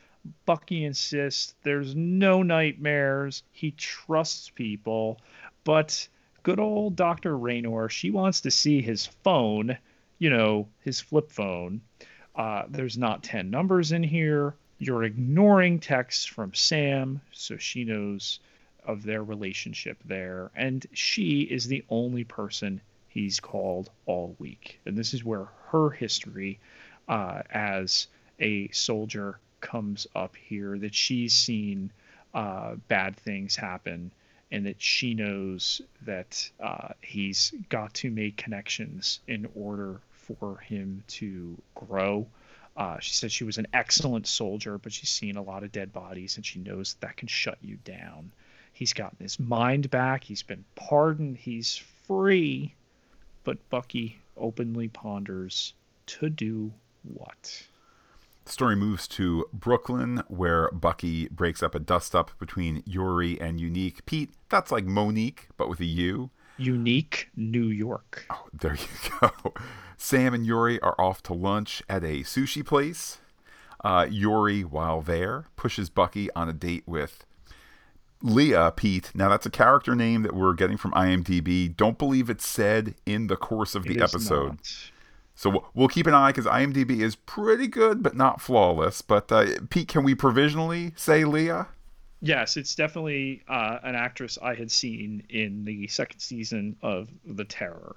[0.45, 3.43] Bucky insists there's no nightmares.
[3.51, 5.21] He trusts people,
[5.63, 6.07] but
[6.43, 7.37] good old Dr.
[7.37, 9.77] Raynor, she wants to see his phone,
[10.17, 11.81] you know, his flip phone.
[12.35, 18.39] Uh, there's not 10 numbers in here you're ignoring texts from Sam, so she knows
[18.85, 20.51] of their relationship there.
[20.55, 24.79] And she is the only person he's called all week.
[24.85, 26.59] And this is where her history
[27.07, 28.07] uh, as
[28.39, 31.91] a soldier comes up here that she's seen
[32.33, 34.11] uh, bad things happen
[34.51, 41.03] and that she knows that uh, he's got to make connections in order for him
[41.07, 42.27] to grow
[42.75, 45.93] uh, she said she was an excellent soldier, but she's seen a lot of dead
[45.93, 48.31] bodies and she knows that, that can shut you down.
[48.73, 50.23] He's gotten his mind back.
[50.23, 51.37] He's been pardoned.
[51.37, 52.73] He's free.
[53.45, 55.73] But Bucky openly ponders
[56.07, 57.63] to do what?
[58.43, 63.59] The story moves to Brooklyn, where Bucky breaks up a dust up between Yuri and
[63.59, 64.05] Unique.
[64.05, 66.29] Pete, that's like Monique, but with a U.
[66.57, 68.25] Unique New York.
[68.29, 69.53] Oh, there you go.
[69.97, 73.19] Sam and Yuri are off to lunch at a sushi place.
[73.83, 77.25] Uh, Yuri, while there, pushes Bucky on a date with
[78.21, 79.11] Leah Pete.
[79.13, 81.75] Now, that's a character name that we're getting from IMDb.
[81.75, 84.47] Don't believe it's said in the course of the episode.
[84.47, 84.91] Not.
[85.35, 89.01] So we'll keep an eye because IMDb is pretty good, but not flawless.
[89.01, 91.67] But uh, Pete, can we provisionally say Leah?
[92.21, 97.43] Yes, it's definitely uh, an actress I had seen in the second season of The
[97.43, 97.95] Terror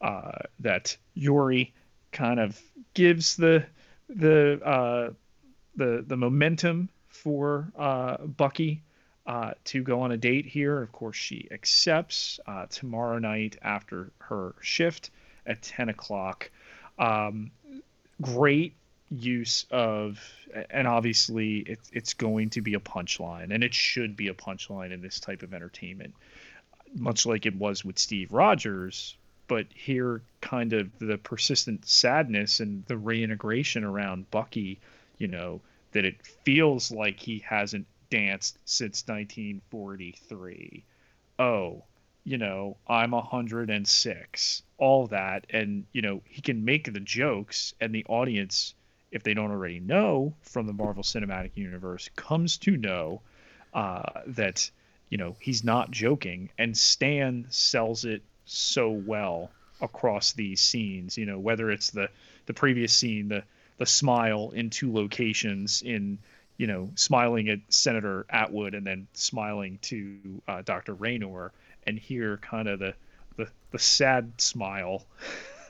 [0.00, 1.72] uh, that Yuri
[2.12, 2.60] kind of
[2.94, 3.64] gives the
[4.08, 5.10] the uh,
[5.76, 8.82] the the momentum for uh, Bucky
[9.26, 10.82] uh, to go on a date here.
[10.82, 15.10] Of course, she accepts uh, tomorrow night after her shift
[15.46, 16.50] at ten o'clock.
[16.98, 17.50] Um,
[18.20, 18.74] great
[19.10, 20.18] use of
[20.70, 24.92] and obviously it's it's going to be a punchline and it should be a punchline
[24.92, 26.14] in this type of entertainment
[26.94, 32.84] much like it was with Steve Rogers but here kind of the persistent sadness and
[32.86, 34.80] the reintegration around Bucky,
[35.18, 35.60] you know,
[35.92, 40.84] that it feels like he hasn't danced since 1943.
[41.38, 41.84] Oh,
[42.24, 44.62] you know, I'm 106.
[44.78, 48.74] All that and, you know, he can make the jokes and the audience
[49.14, 53.22] if they don't already know from the Marvel Cinematic Universe comes to know
[53.72, 54.70] uh, that
[55.08, 59.50] you know he's not joking and Stan sells it so well
[59.80, 61.16] across these scenes.
[61.16, 62.08] You know, whether it's the
[62.46, 63.44] the previous scene, the
[63.78, 66.18] the smile in two locations in
[66.56, 70.94] you know smiling at Senator Atwood and then smiling to uh, Dr.
[70.94, 71.52] Raynor,
[71.86, 72.94] and here kind of the
[73.36, 75.04] the, the sad smile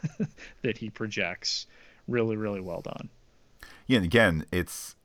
[0.62, 1.66] that he projects.
[2.07, 3.09] Really, really well done.
[3.87, 4.97] Yeah, and again, it's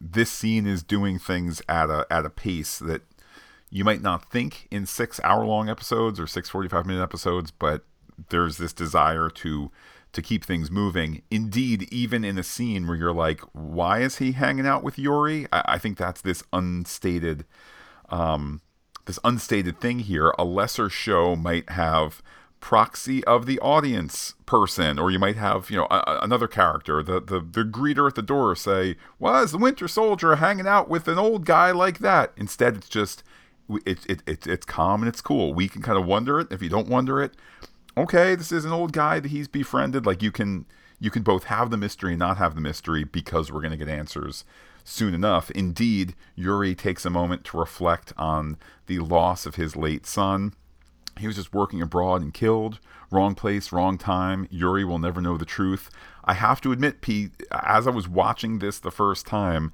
[0.00, 3.02] this scene is doing things at a at a pace that
[3.70, 7.84] you might not think in six hour long episodes or six 45 minute episodes, but
[8.30, 9.70] there's this desire to
[10.12, 11.22] to keep things moving.
[11.30, 15.46] Indeed, even in a scene where you're like, why is he hanging out with Yuri?
[15.52, 17.44] I, I think that's this unstated
[18.08, 18.62] um,
[19.04, 20.32] this unstated thing here.
[20.38, 22.22] A lesser show might have
[22.60, 27.20] proxy of the audience person or you might have you know a, another character the,
[27.20, 31.06] the the greeter at the door say why is the winter soldier hanging out with
[31.06, 33.22] an old guy like that instead it's just
[33.84, 35.52] it, it, it, it's calm and it's cool.
[35.54, 36.48] We can kind of wonder it.
[36.50, 37.34] If you don't wonder it,
[37.96, 40.06] okay, this is an old guy that he's befriended.
[40.06, 40.66] Like you can
[41.00, 43.76] you can both have the mystery and not have the mystery because we're going to
[43.76, 44.44] get answers
[44.82, 45.50] soon enough.
[45.52, 48.56] Indeed, Yuri takes a moment to reflect on
[48.86, 50.54] the loss of his late son.
[51.20, 52.78] He was just working abroad and killed.
[53.10, 54.46] Wrong place, wrong time.
[54.50, 55.90] Yuri will never know the truth.
[56.24, 59.72] I have to admit, Pete, as I was watching this the first time,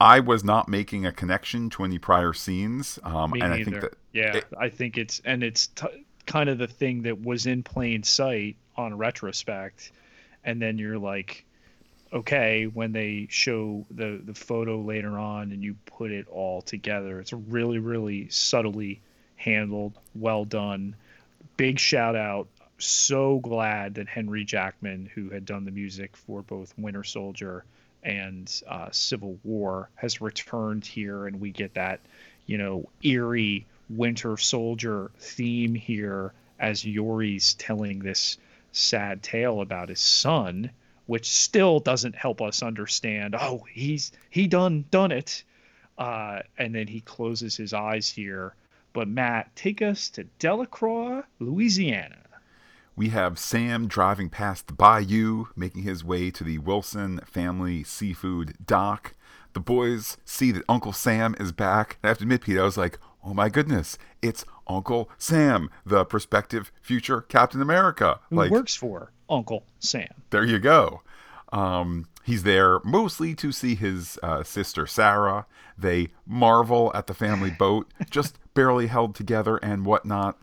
[0.00, 2.98] I was not making a connection to any prior scenes.
[3.02, 3.70] Um, Me and I neither.
[3.70, 7.22] think that yeah, it- I think it's and it's t- kind of the thing that
[7.22, 9.92] was in plain sight on retrospect,
[10.44, 11.44] and then you're like,
[12.12, 17.18] okay, when they show the the photo later on and you put it all together,
[17.20, 19.00] it's really really subtly
[19.44, 20.96] handled, well done.
[21.56, 22.48] Big shout out.
[22.78, 27.64] So glad that Henry Jackman, who had done the music for both Winter Soldier
[28.02, 32.00] and uh, Civil War, has returned here, and we get that,
[32.46, 38.38] you know, eerie Winter Soldier theme here as Yori's telling this
[38.72, 40.70] sad tale about his son,
[41.06, 43.36] which still doesn't help us understand.
[43.38, 45.44] Oh, he's he done done it,
[45.98, 48.54] uh, and then he closes his eyes here.
[48.94, 52.20] But Matt, take us to Delacroix, Louisiana.
[52.96, 58.54] We have Sam driving past the bayou, making his way to the Wilson family seafood
[58.64, 59.14] dock.
[59.52, 61.98] The boys see that Uncle Sam is back.
[62.02, 65.70] And I have to admit, Pete, I was like, oh my goodness, it's Uncle Sam,
[65.84, 68.20] the prospective future Captain America.
[68.30, 70.22] Who like, works for Uncle Sam?
[70.30, 71.02] there you go.
[71.54, 75.46] Um, he's there mostly to see his uh, sister Sarah.
[75.78, 80.36] They marvel at the family boat, just barely held together and whatnot.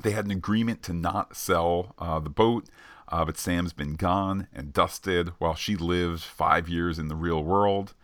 [0.00, 2.68] They had an agreement to not sell uh, the boat,
[3.08, 7.42] uh, but Sam's been gone and dusted while she lives five years in the real
[7.42, 7.94] world.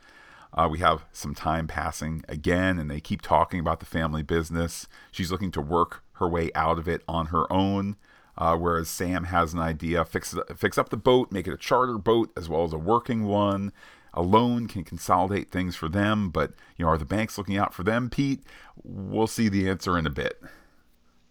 [0.52, 4.88] Uh, we have some time passing again, and they keep talking about the family business.
[5.12, 7.96] She's looking to work her way out of it on her own,
[8.36, 11.98] uh, whereas Sam has an idea: fix fix up the boat, make it a charter
[11.98, 13.72] boat as well as a working one.
[14.14, 17.72] A loan can consolidate things for them, but you know, are the banks looking out
[17.72, 18.42] for them, Pete?
[18.84, 20.42] We'll see the answer in a bit.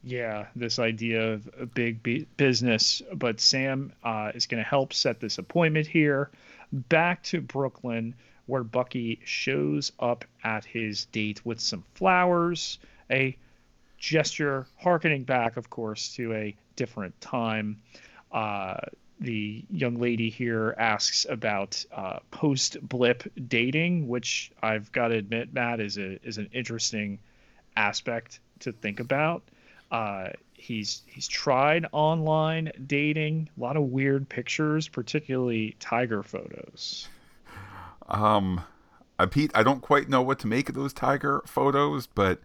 [0.03, 5.19] Yeah, this idea of a big business, but Sam uh, is going to help set
[5.19, 6.31] this appointment here.
[6.71, 8.15] Back to Brooklyn,
[8.47, 12.79] where Bucky shows up at his date with some flowers,
[13.11, 13.37] a
[14.01, 17.79] gesture harkening back, of course, to a different time.
[18.31, 18.77] Uh,
[19.19, 25.53] the young lady here asks about uh, post blip dating, which I've got to admit,
[25.53, 27.19] Matt, is a is an interesting
[27.77, 29.43] aspect to think about.
[29.91, 37.07] Uh, he's he's tried online dating, a lot of weird pictures, particularly tiger photos.
[38.09, 38.63] Um,
[39.19, 42.39] uh, Pete, I don't quite know what to make of those tiger photos, but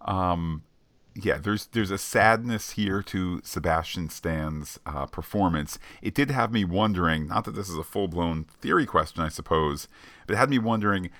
[0.00, 0.62] um,
[1.14, 5.78] yeah, there's there's a sadness here to Sebastian Stan's uh, performance.
[6.00, 7.28] It did have me wondering.
[7.28, 9.88] Not that this is a full blown theory question, I suppose,
[10.26, 11.10] but it had me wondering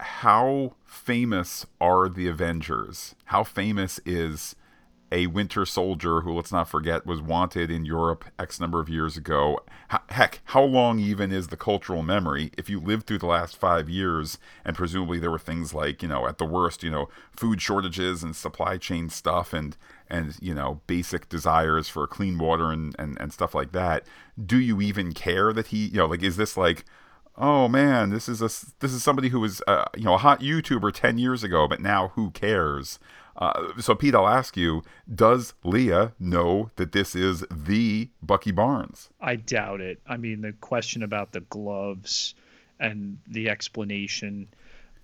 [0.00, 3.14] how famous are the Avengers?
[3.26, 4.54] How famous is
[5.12, 9.16] a Winter Soldier who, let's not forget, was wanted in Europe X number of years
[9.16, 9.60] ago.
[10.08, 12.50] Heck, how long even is the cultural memory?
[12.56, 16.08] If you lived through the last five years, and presumably there were things like, you
[16.08, 19.76] know, at the worst, you know, food shortages and supply chain stuff and,
[20.08, 24.06] and you know, basic desires for clean water and, and, and stuff like that,
[24.44, 26.86] do you even care that he, you know, like, is this like,
[27.36, 28.50] oh man, this is a
[28.80, 31.80] this is somebody who was uh, you know a hot YouTuber ten years ago, but
[31.80, 32.98] now who cares?
[33.36, 39.08] Uh, so Pete, I'll ask you: Does Leah know that this is the Bucky Barnes?
[39.20, 40.00] I doubt it.
[40.06, 42.34] I mean, the question about the gloves
[42.78, 44.48] and the explanation,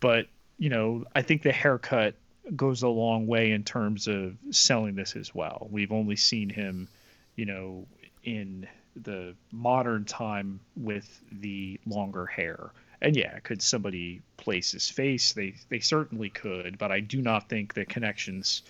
[0.01, 0.26] but
[0.59, 2.14] you know, I think the haircut
[2.55, 5.68] goes a long way in terms of selling this as well.
[5.70, 6.89] We've only seen him,
[7.37, 7.87] you know,
[8.24, 8.66] in
[8.97, 12.70] the modern time with the longer hair.
[13.01, 15.33] And yeah, could somebody place his face?
[15.33, 18.63] They they certainly could, but I do not think the connections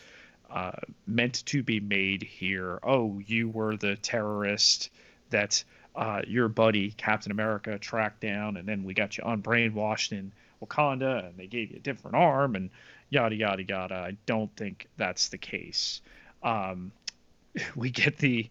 [0.51, 0.73] uh,
[1.07, 2.79] meant to be made here.
[2.83, 4.91] Oh, you were the terrorist
[5.31, 5.63] that
[5.97, 11.27] uh, your buddy Captain America tracked down, and then we got you unbrainwashed in Wakanda,
[11.27, 12.71] and they gave you a different arm, and
[13.11, 13.95] yada yada yada.
[13.95, 16.03] I don't think that's the case.
[16.43, 16.93] Um,
[17.77, 18.49] we get the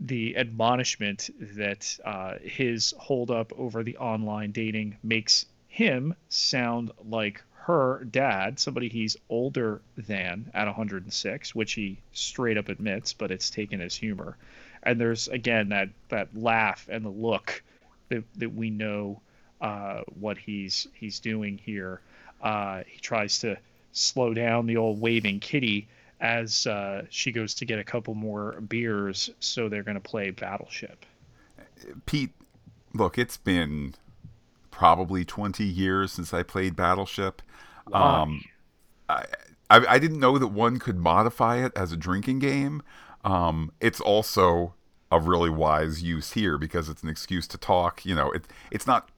[0.00, 8.04] the admonishment that uh, his holdup over the online dating makes him sound like her
[8.10, 13.80] dad, somebody he's older than at 106, which he straight up admits, but it's taken
[13.80, 14.36] as humor.
[14.82, 17.62] And there's again that that laugh and the look
[18.10, 19.22] that that we know
[19.62, 22.00] uh, what he's he's doing here.
[22.42, 23.56] Uh, he tries to
[23.92, 25.88] slow down the old waving kitty
[26.20, 30.30] as uh, she goes to get a couple more beers, so they're going to play
[30.30, 31.04] Battleship.
[32.06, 32.32] Pete,
[32.92, 33.94] look, it's been
[34.70, 37.42] probably twenty years since I played Battleship.
[37.86, 38.20] Why?
[38.22, 38.44] Um,
[39.08, 39.24] I,
[39.70, 42.82] I, I didn't know that one could modify it as a drinking game.
[43.24, 44.74] Um, it's also
[45.10, 48.04] a really wise use here because it's an excuse to talk.
[48.04, 49.08] You know, it it's not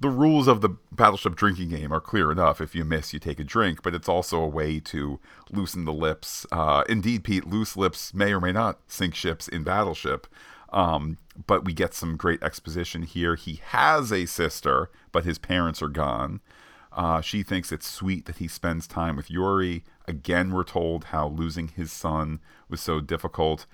[0.00, 2.60] the rules of the battleship drinking game are clear enough.
[2.60, 5.20] If you miss, you take a drink, but it's also a way to
[5.50, 6.46] loosen the lips.
[6.50, 10.26] Uh, indeed, Pete, loose lips may or may not sink ships in battleship.
[10.72, 13.34] Um, but we get some great exposition here.
[13.34, 16.40] He has a sister, but his parents are gone.
[16.92, 19.84] Uh, she thinks it's sweet that he spends time with Yuri.
[20.08, 23.66] Again, we're told how losing his son was so difficult.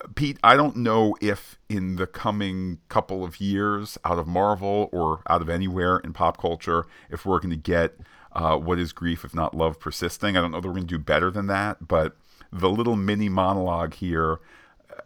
[0.00, 4.88] Uh, Pete, I don't know if in the coming couple of years, out of Marvel
[4.92, 7.96] or out of anywhere in pop culture, if we're going to get
[8.32, 10.36] uh, what is grief if not love persisting.
[10.36, 12.16] I don't know that we're going to do better than that, but
[12.52, 14.38] the little mini monologue here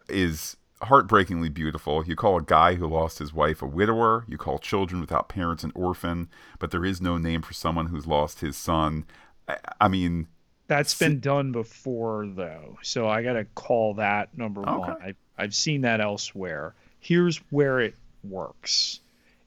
[0.07, 2.05] is heartbreakingly beautiful.
[2.05, 4.25] You call a guy who lost his wife a widower.
[4.27, 6.29] You call children without parents an orphan,
[6.59, 9.05] but there is no name for someone who's lost his son.
[9.47, 10.27] I, I mean,
[10.67, 14.77] That's been done before, though, so I gotta call that number Okay.
[14.77, 14.97] one.
[15.01, 16.73] I, I've seen that elsewhere.
[16.99, 18.99] Here's where it works.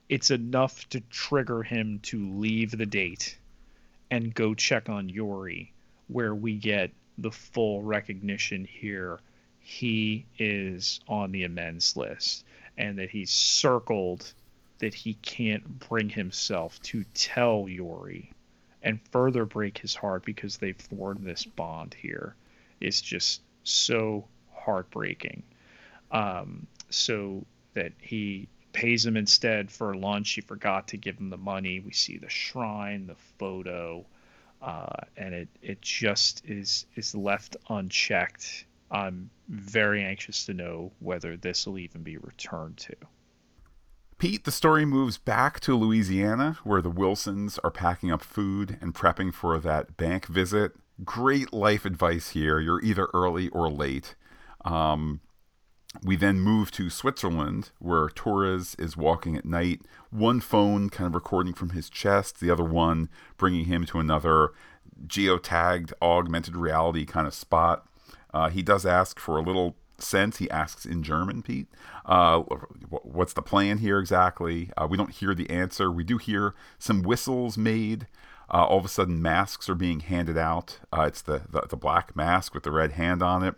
[0.09, 3.37] It's enough to trigger him to leave the date
[4.11, 5.73] and go check on Yori,
[6.07, 9.19] where we get the full recognition here.
[9.61, 12.45] He is on the amends list,
[12.79, 14.33] and that he's circled
[14.79, 18.31] that he can't bring himself to tell Yori
[18.83, 22.35] and further break his heart because they formed this bond here
[22.81, 25.43] is just so heartbreaking.
[26.11, 30.31] Um, so that he pays him instead for lunch.
[30.31, 31.81] He forgot to give him the money.
[31.81, 34.07] We see the shrine, the photo,
[34.63, 38.65] uh, and it it just is is left unchecked.
[38.91, 42.95] I'm very anxious to know whether this will even be returned to.
[44.19, 48.93] Pete, the story moves back to Louisiana, where the Wilsons are packing up food and
[48.93, 50.73] prepping for that bank visit.
[51.05, 52.59] Great life advice here.
[52.59, 54.17] You're either early or late.
[54.65, 55.21] Um,
[56.03, 59.83] we then move to Switzerland, where Torres is walking at night.
[60.11, 64.51] One phone kind of recording from his chest, the other one bringing him to another
[65.07, 67.87] geotagged, augmented reality kind of spot.
[68.35, 70.39] Uh, he does ask for a little sense.
[70.39, 71.69] He asks in German, Pete,
[72.05, 72.41] uh,
[72.91, 74.71] what's the plan here exactly?
[74.77, 75.91] Uh, we don't hear the answer.
[75.91, 78.07] We do hear some whistles made.
[78.51, 80.79] Uh, all of a sudden, masks are being handed out.
[80.93, 83.55] Uh, it's the, the the black mask with the red hand on it.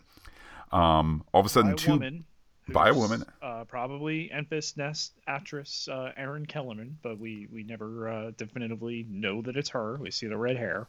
[0.72, 2.24] Um, all of a sudden, by two woman.
[2.68, 3.24] by a woman.
[3.40, 9.42] Uh, probably Enfys Nest actress uh, Erin Kellyman, but we we never uh, definitively know
[9.42, 9.96] that it's her.
[9.96, 10.88] We see the red hair.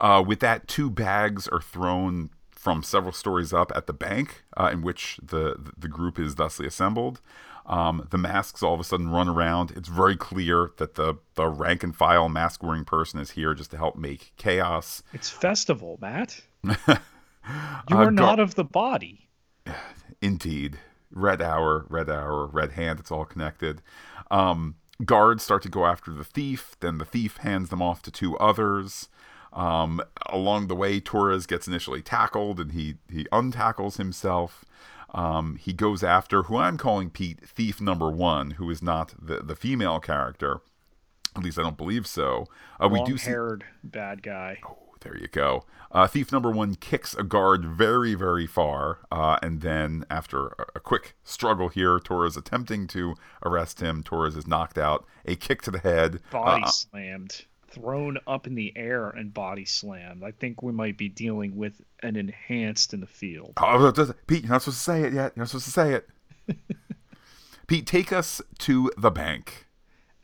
[0.00, 2.30] Uh, with that, two bags are thrown
[2.66, 6.66] from several stories up at the bank uh, in which the the group is thusly
[6.66, 7.20] assembled.
[7.64, 9.70] Um, the masks all of a sudden run around.
[9.76, 13.70] It's very clear that the the rank and file mask wearing person is here just
[13.70, 15.04] to help make chaos.
[15.12, 16.40] It's festival, Matt.
[17.88, 19.28] You Uh, are not of the body.
[20.20, 20.80] Indeed.
[21.12, 23.80] Red hour, red hour, red hand, it's all connected.
[24.28, 28.10] Um, guards start to go after the thief, then the thief hands them off to
[28.10, 29.08] two others.
[29.56, 34.64] Um, along the way, Torres gets initially tackled and he, he untackles himself.
[35.14, 39.40] Um, he goes after who I'm calling Pete Thief Number One, who is not the,
[39.40, 40.60] the female character.
[41.34, 42.46] At least I don't believe so.
[42.78, 43.30] Uh, we do see.
[43.30, 44.58] Long-haired bad guy.
[44.66, 45.64] Oh, there you go.
[45.92, 50.66] Uh, thief number one kicks a guard very, very far, uh, and then after a,
[50.74, 54.02] a quick struggle here, Torres attempting to arrest him.
[54.02, 55.06] Torres is knocked out.
[55.24, 56.20] A kick to the head.
[56.30, 60.22] Body Uh, slammed, thrown up in the air, and body slammed.
[60.24, 63.54] I think we might be dealing with an enhanced in the field.
[63.56, 63.92] oh,
[64.26, 65.32] Pete, you're not supposed to say it yet.
[65.34, 66.08] You're not supposed to say it.
[67.66, 69.66] Pete, take us to the bank.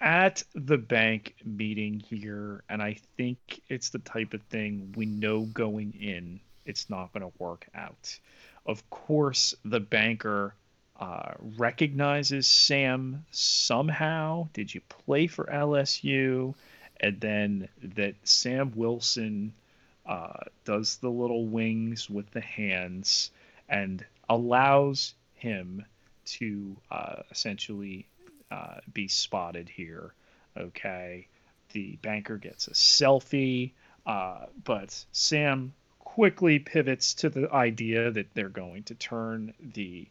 [0.00, 5.42] at the bank meeting here, and I think it's the type of thing we know
[5.46, 8.18] going in it's not going to work out.
[8.66, 10.54] Of course, the banker
[10.98, 14.48] uh, recognizes Sam somehow.
[14.52, 16.54] Did you play for LSU?
[17.02, 19.52] And then that Sam Wilson
[20.06, 23.30] uh, does the little wings with the hands
[23.68, 25.84] and allows him
[26.24, 28.06] to uh, essentially
[28.50, 30.12] uh, be spotted here.
[30.56, 31.26] Okay,
[31.72, 33.72] the banker gets a selfie,
[34.06, 40.06] uh, but Sam quickly pivots to the idea that they're going to turn the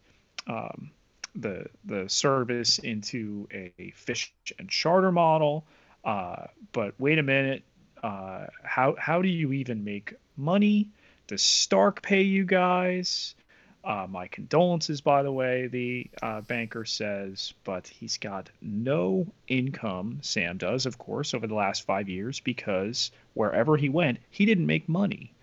[0.47, 0.89] um,
[1.35, 5.63] the the service into a fish and charter model.
[6.03, 7.63] Uh, but wait a minute,
[8.03, 10.89] uh, how how do you even make money?
[11.27, 13.35] Does Stark pay you guys?
[13.83, 20.19] Uh, my condolences, by the way, the uh, banker says, but he's got no income.
[20.21, 24.67] Sam does, of course, over the last five years because wherever he went, he didn't
[24.67, 25.33] make money.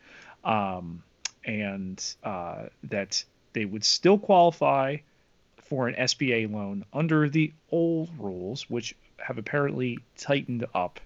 [0.44, 1.02] Um,
[1.44, 4.98] and uh, that they would still qualify
[5.68, 11.00] for an SBA loan under the old rules, which have apparently tightened up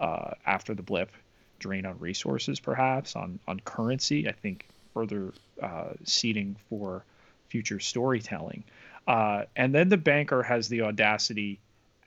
[0.00, 1.10] uh, after the blip,
[1.58, 4.28] drain on resources, perhaps on on currency.
[4.28, 5.32] I think further
[5.62, 7.04] uh, seeding for
[7.48, 8.64] future storytelling.
[9.06, 11.58] Uh, and then the banker has the audacity,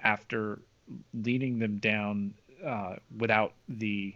[0.04, 0.60] after
[1.14, 2.34] leading them down
[2.66, 4.14] uh, without the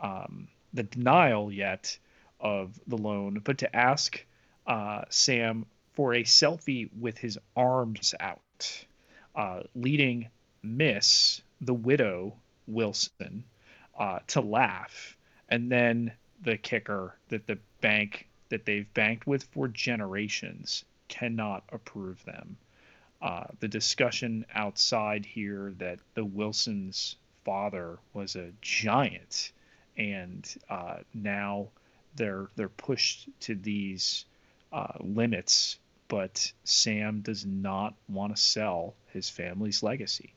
[0.00, 1.96] um, the denial yet
[2.40, 4.22] of the loan, but to ask
[4.66, 5.64] uh, Sam
[5.94, 8.84] for a selfie with his arms out,
[9.34, 10.28] uh, leading
[10.66, 12.36] Miss the widow
[12.66, 13.44] Wilson
[13.98, 15.16] uh, to laugh,
[15.48, 16.12] and then
[16.42, 22.56] the kicker that the bank that they've banked with for generations cannot approve them.
[23.22, 29.52] Uh, the discussion outside here that the Wilsons' father was a giant,
[29.96, 31.68] and uh, now
[32.16, 34.26] they're they're pushed to these
[34.72, 35.78] uh, limits.
[36.08, 40.35] But Sam does not want to sell his family's legacy.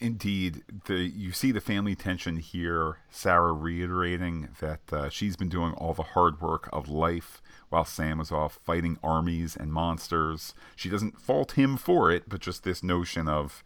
[0.00, 2.98] Indeed, the you see the family tension here.
[3.10, 8.20] Sarah reiterating that uh, she's been doing all the hard work of life while Sam
[8.20, 10.52] is off fighting armies and monsters.
[10.74, 13.62] She doesn't fault him for it, but just this notion of,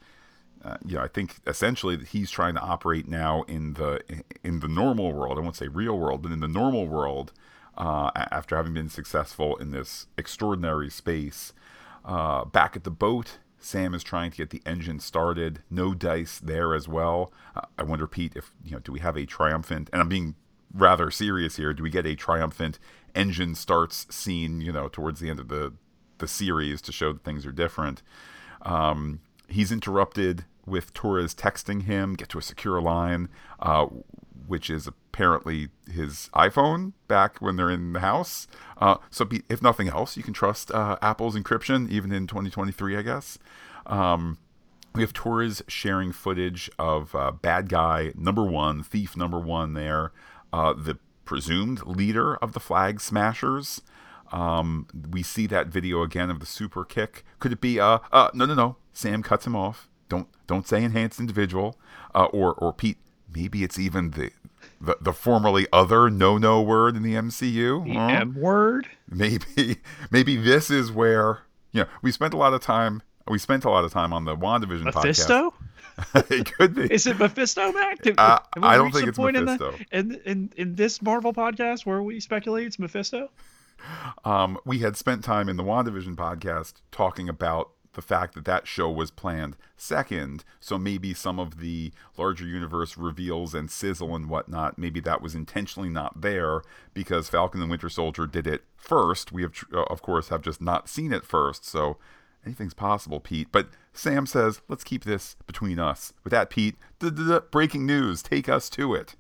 [0.63, 4.01] uh, you know, I think essentially that he's trying to operate now in the
[4.45, 5.39] in the normal world.
[5.39, 7.33] I won't say real world, but in the normal world,
[7.77, 11.53] uh, after having been successful in this extraordinary space.
[12.05, 15.63] Uh, back at the boat, Sam is trying to get the engine started.
[15.71, 17.33] No dice there as well.
[17.57, 19.91] Uh, I wonder, Pete, if you know, do we have a triumphant?
[19.93, 20.35] And I'm being
[20.73, 21.73] rather serious here.
[21.73, 22.79] Do we get a triumphant
[23.15, 24.61] engine starts scene?
[24.61, 25.73] You know, towards the end of the
[26.19, 28.03] the series to show that things are different.
[28.63, 33.29] Um, he's interrupted with Torres texting him, get to a secure line,
[33.61, 33.87] uh,
[34.49, 38.47] which is apparently his iPhone back when they're in the house.
[38.79, 42.97] Uh, so, be, if nothing else, you can trust uh, Apple's encryption even in 2023,
[42.97, 43.39] I guess.
[43.87, 44.39] Um,
[44.95, 50.13] we have Torres sharing footage of uh, bad guy number one, thief number one there,
[50.53, 53.83] uh, the presumed leader of the Flag Smashers.
[54.33, 57.25] Um, we see that video again of the super kick.
[57.39, 57.79] Could it be?
[57.79, 58.77] Uh, uh, no, no, no.
[58.93, 59.89] Sam cuts him off.
[60.09, 61.79] Don't don't say enhanced individual.
[62.15, 62.99] Uh, or or Pete.
[63.35, 64.31] Maybe it's even the
[64.81, 67.85] the, the formerly other no no word in the MCU.
[67.85, 68.07] The huh?
[68.07, 68.89] M word.
[69.09, 69.79] maybe
[70.11, 71.41] maybe this is where
[71.73, 73.03] you know we spent a lot of time.
[73.27, 74.95] We spent a lot of time on the Wandavision podcast.
[74.95, 75.51] Mephisto?
[75.51, 75.55] podcast.
[76.31, 76.93] it could be.
[76.93, 78.05] Is it Mephisto, Mac?
[78.05, 79.75] Have- Uh, I don't think it's point Mephisto.
[79.91, 83.31] In, the, in in in this Marvel podcast where we speculate it's Mephisto.
[84.25, 88.67] Um, we had spent time in the WandaVision podcast talking about the fact that that
[88.67, 90.45] show was planned second.
[90.61, 95.35] So maybe some of the larger universe reveals and sizzle and whatnot, maybe that was
[95.35, 96.63] intentionally not there
[96.95, 99.33] because Falcon and Winter Soldier did it first.
[99.33, 101.65] We have, uh, of course, have just not seen it first.
[101.65, 101.97] So
[102.45, 103.49] anything's possible, Pete.
[103.51, 106.13] But Sam says, let's keep this between us.
[106.25, 106.77] With that, Pete,
[107.51, 108.23] breaking news.
[108.23, 109.15] Take us to it.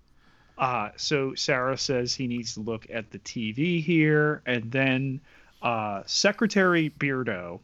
[0.57, 5.21] Uh, so Sarah says he needs to look at the TV here, and then
[5.62, 7.61] uh, Secretary Beardo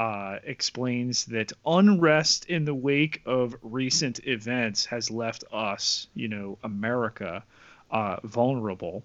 [0.00, 6.56] uh, explains that unrest in the wake of recent events has left us, you know,
[6.64, 7.44] America,
[7.90, 9.02] uh, vulnerable,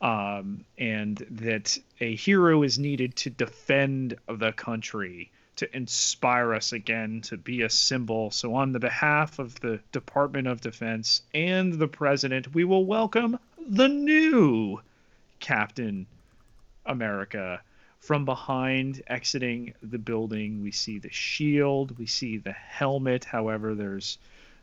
[0.00, 7.20] um, and that a hero is needed to defend the country, to inspire us again,
[7.20, 8.32] to be a symbol.
[8.32, 13.38] So, on the behalf of the Department of Defense and the President, we will welcome
[13.68, 14.80] the new
[15.38, 16.08] Captain
[16.84, 17.60] America.
[18.04, 23.24] From behind, exiting the building, we see the shield, we see the helmet.
[23.24, 24.18] However, there's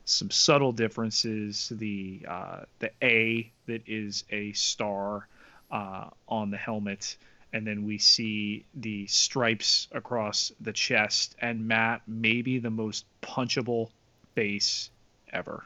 [0.05, 1.71] some subtle differences.
[1.75, 5.27] The uh, the A that is a star
[5.71, 7.17] uh, on the helmet,
[7.51, 11.35] and then we see the stripes across the chest.
[11.41, 13.89] And Matt, maybe the most punchable
[14.35, 14.91] face
[15.33, 15.65] ever.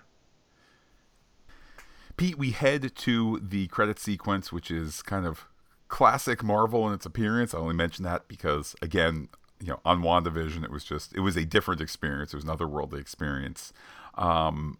[2.15, 5.49] Pete, we head to the credit sequence, which is kind of
[5.95, 7.53] classic Marvel in its appearance.
[7.53, 9.29] I only mention that because, again,
[9.61, 12.33] you know, on WandaVision, it was just, it was a different experience.
[12.33, 13.71] It was another worldly experience.
[14.15, 14.77] Um,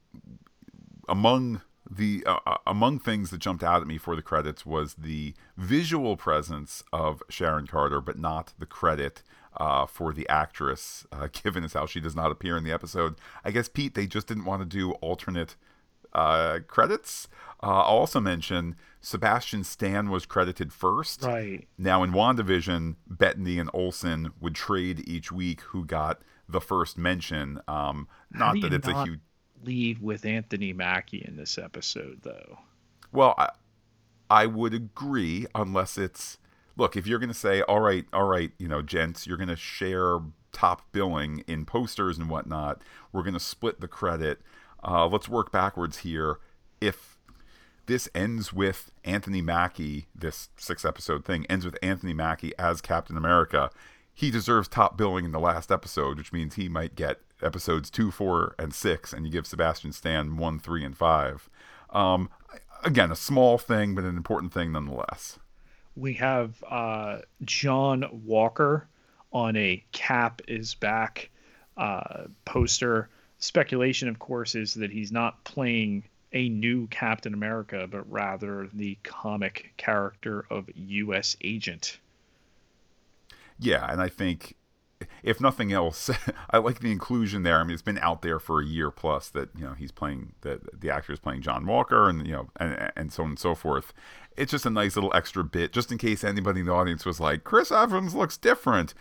[1.07, 4.95] among the uh, uh, among things that jumped out at me for the credits was
[4.95, 9.23] the visual presence of Sharon Carter, but not the credit
[9.55, 13.15] uh, for the actress, uh, given as how she does not appear in the episode.
[13.45, 15.55] I guess Pete, they just didn't want to do alternate
[16.11, 17.29] uh, credits.
[17.63, 18.75] Uh, I'll also mention
[19.05, 21.21] Sebastian Stan was credited first.
[21.21, 21.67] Right.
[21.77, 27.61] Now in WandaVision, Bettany and Olsen would trade each week who got the first mention.
[27.67, 29.19] Um, not that it's not a huge.
[29.63, 32.57] lead with Anthony Mackie in this episode, though.
[33.11, 33.51] Well, I,
[34.27, 36.39] I would agree unless it's
[36.75, 39.49] look if you're going to say all right, all right, you know, gents, you're going
[39.49, 40.17] to share
[40.51, 42.81] top billing in posters and whatnot.
[43.13, 44.41] We're going to split the credit.
[44.83, 46.37] Uh, let's work backwards here.
[46.81, 47.14] If
[47.85, 53.17] this ends with Anthony Mackie, this six episode thing ends with Anthony Mackie as Captain
[53.17, 53.69] America,
[54.13, 58.11] he deserves top billing in the last episode, which means he might get episodes two,
[58.11, 61.49] four, and six, and you give Sebastian Stan one, three, and five.
[61.89, 62.29] Um,
[62.83, 65.37] again, a small thing, but an important thing nonetheless.
[65.95, 68.87] We have uh, John Walker
[69.31, 71.29] on a Cap is back
[71.77, 73.09] uh, poster.
[73.39, 76.05] Speculation, of course, is that he's not playing
[76.35, 81.35] a new Captain America, but rather the comic character of U.S.
[81.41, 81.97] Agent.
[83.57, 84.55] Yeah, and I think
[85.23, 86.09] if nothing else,
[86.49, 87.59] I like the inclusion there.
[87.59, 90.33] I mean, it's been out there for a year plus that you know he's playing
[90.41, 93.39] that the actor is playing John Walker, and you know, and and so on and
[93.39, 93.93] so forth.
[94.35, 97.21] It's just a nice little extra bit, just in case anybody in the audience was
[97.21, 98.93] like, "Chris Evans looks different."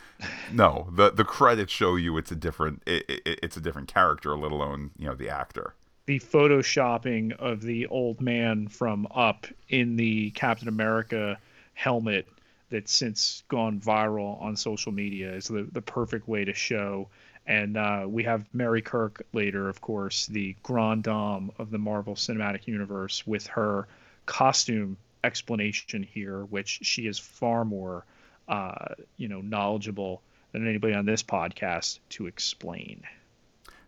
[0.53, 4.37] no, the the credits show you it's a different it, it, it's a different character,
[4.37, 5.75] let alone you know the actor.
[6.07, 11.39] The photoshopping of the old man from Up in the Captain America
[11.73, 12.29] helmet
[12.69, 17.09] that's since gone viral on social media is the, the perfect way to show.
[17.47, 22.15] And uh, we have Mary Kirk later, of course, the grand dame of the Marvel
[22.15, 23.89] Cinematic Universe, with her
[24.27, 28.05] costume explanation here, which she is far more,
[28.47, 30.21] uh, you know, knowledgeable
[30.53, 33.03] than anybody on this podcast to explain.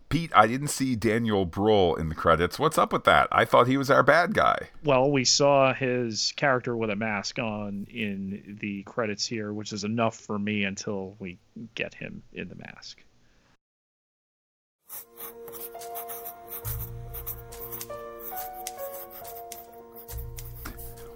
[0.08, 2.58] Pete, I didn't see Daniel Bruhl in the credits.
[2.58, 3.26] What's up with that?
[3.32, 4.68] I thought he was our bad guy.
[4.84, 9.82] Well, we saw his character with a mask on in the credits here, which is
[9.82, 11.38] enough for me until we
[11.74, 13.02] get him in the mask.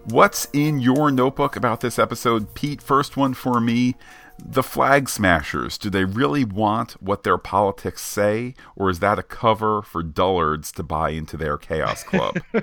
[0.06, 2.54] What's in your notebook about this episode?
[2.54, 3.94] Pete, first one for me.
[4.44, 9.22] The Flag Smashers, do they really want what their politics say, or is that a
[9.22, 12.40] cover for dullards to buy into their Chaos Club?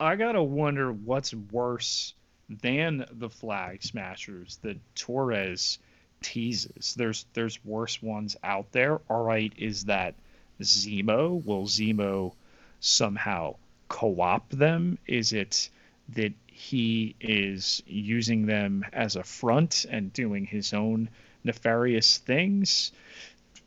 [0.00, 2.14] I gotta wonder what's worse
[2.48, 5.78] than the Flag Smashers that Torres
[6.22, 6.94] teases.
[6.96, 9.00] There's there's worse ones out there.
[9.08, 10.14] All right, is that
[10.60, 11.44] Zemo?
[11.44, 12.34] Will Zemo
[12.80, 13.56] somehow
[13.88, 14.98] co-opt them?
[15.06, 15.70] Is it
[16.10, 21.08] that he is using them as a front and doing his own
[21.42, 22.92] nefarious things?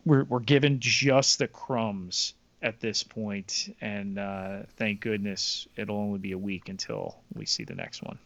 [0.05, 6.19] We're we're given just the crumbs at this point, and uh, thank goodness it'll only
[6.19, 8.19] be a week until we see the next one.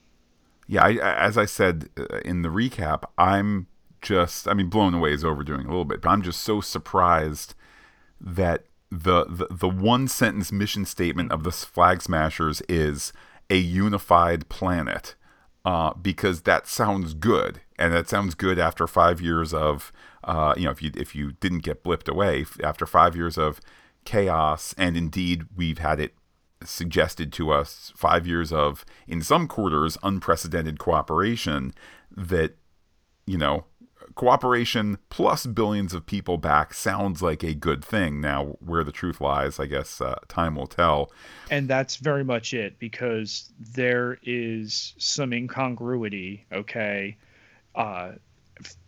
[0.67, 0.91] yeah, I,
[1.27, 3.67] as I said uh, in the recap, I'm
[4.01, 7.55] just, I mean, blown away is overdoing a little bit, but I'm just so surprised
[8.19, 13.13] that the, the, the one sentence mission statement of the Flag Smashers is
[13.49, 15.15] a unified planet.
[15.65, 19.91] Uh, because that sounds good, and that sounds good after five years of,
[20.23, 23.59] uh, you know, if you if you didn't get blipped away after five years of
[24.05, 26.13] chaos, and indeed we've had it
[26.63, 31.73] suggested to us five years of, in some quarters, unprecedented cooperation.
[32.15, 32.55] That
[33.25, 33.65] you know,
[34.17, 38.19] cooperation plus billions of people back sounds like a good thing.
[38.19, 41.11] Now, where the truth lies, I guess uh, time will tell.
[41.51, 47.15] And that's very much it because there is some incongruity, okay?
[47.75, 48.13] Uh,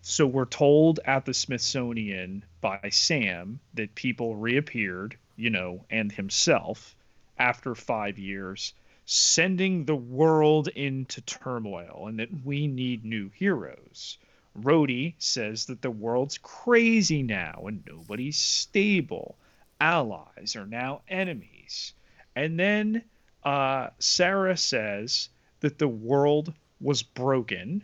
[0.01, 6.95] so we're told at the Smithsonian by Sam that people reappeared, you know, and himself
[7.37, 8.73] after five years,
[9.05, 14.17] sending the world into turmoil and that we need new heroes.
[14.57, 19.37] Rhodey says that the world's crazy now and nobody's stable.
[19.79, 21.93] Allies are now enemies.
[22.35, 23.03] And then
[23.43, 25.29] uh, Sarah says
[25.59, 27.83] that the world was broken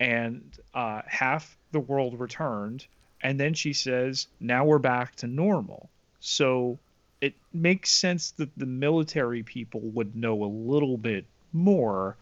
[0.00, 2.86] and uh, half the world returned.
[3.20, 5.90] And then she says, now we're back to normal.
[6.20, 6.78] So
[7.20, 12.16] it makes sense that the military people would know a little bit more,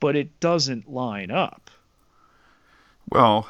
[0.00, 1.70] but it doesn't line up.
[3.10, 3.48] Well,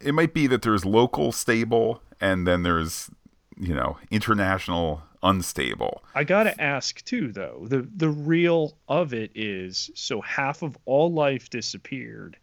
[0.00, 3.10] it might be that there's local stable and then there's,
[3.58, 6.02] you know, international unstable.
[6.14, 7.66] I gotta ask too, though.
[7.68, 12.36] The the real of it is so half of all life disappeared,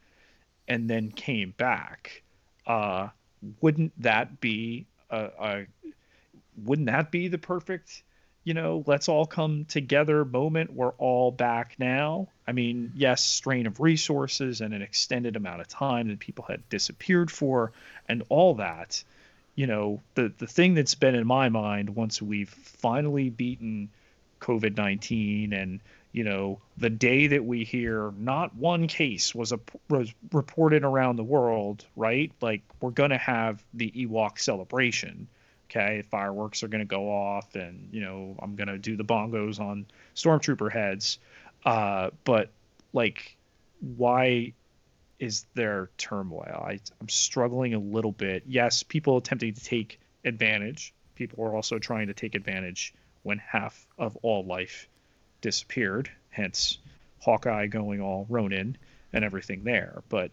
[0.67, 2.23] and then came back.
[2.65, 3.09] Uh,
[3.61, 5.65] wouldn't that be a, a
[6.63, 8.03] wouldn't that be the perfect
[8.47, 10.71] you know, let's all come together moment.
[10.71, 12.29] We're all back now.
[12.47, 16.69] I mean, yes, strain of resources and an extended amount of time that people had
[16.69, 17.73] disappeared for
[18.07, 19.03] and all that.
[19.55, 23.89] You know, the the thing that's been in my mind once we've finally beaten
[24.39, 25.81] COVID 19 and
[26.13, 31.17] you know the day that we hear not one case was a was reported around
[31.17, 35.27] the world right like we're going to have the Ewok celebration
[35.69, 39.03] okay fireworks are going to go off and you know i'm going to do the
[39.03, 41.19] bongos on stormtrooper heads.
[41.65, 42.49] Uh, but
[42.93, 43.35] like
[43.97, 44.53] why
[45.19, 46.63] is there turmoil?
[46.67, 48.43] I, i'm struggling a little bit.
[48.47, 50.93] Yes people attempting to take advantage.
[51.15, 52.93] People are also trying to take advantage
[53.23, 54.87] when half of all life
[55.41, 56.77] disappeared hence
[57.19, 58.77] hawkeye going all ronin
[59.13, 60.03] and everything there.
[60.09, 60.31] But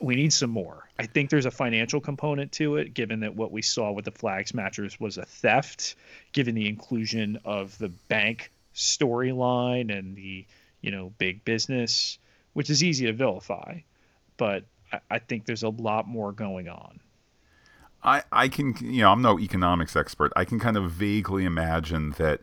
[0.00, 0.88] we need some more.
[0.98, 4.10] I think there's a financial component to it, given that what we saw with the
[4.10, 5.94] flag smashers was a theft,
[6.32, 10.46] given the inclusion of the bank storyline and the
[10.80, 12.18] you know big business,
[12.54, 13.80] which is easy to vilify,
[14.36, 17.00] but I, I think there's a lot more going on.
[18.02, 20.32] I, I can you know I'm no economics expert.
[20.34, 22.40] I can kind of vaguely imagine that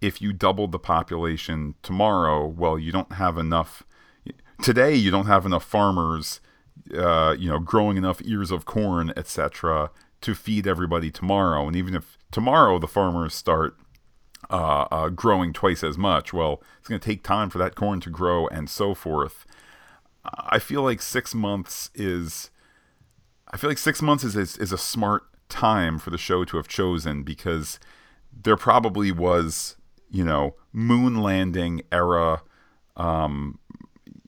[0.00, 3.84] if you doubled the population tomorrow, well, you don't have enough.
[4.62, 6.40] Today, you don't have enough farmers
[6.94, 11.66] uh, you know, growing enough ears of corn, etc., to feed everybody tomorrow.
[11.66, 13.76] And even if tomorrow the farmers start
[14.50, 18.00] uh, uh, growing twice as much, well, it's going to take time for that corn
[18.00, 19.46] to grow and so forth.
[20.24, 22.50] I feel like six months is,
[23.48, 26.56] I feel like six months is is, is a smart time for the show to
[26.56, 27.78] have chosen because
[28.32, 29.76] there probably was,
[30.10, 32.42] you know, moon landing era,
[32.96, 33.58] um,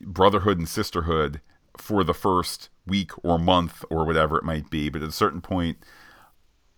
[0.00, 1.40] brotherhood and sisterhood
[1.80, 4.88] for the first week or month or whatever it might be.
[4.88, 5.78] But at a certain point,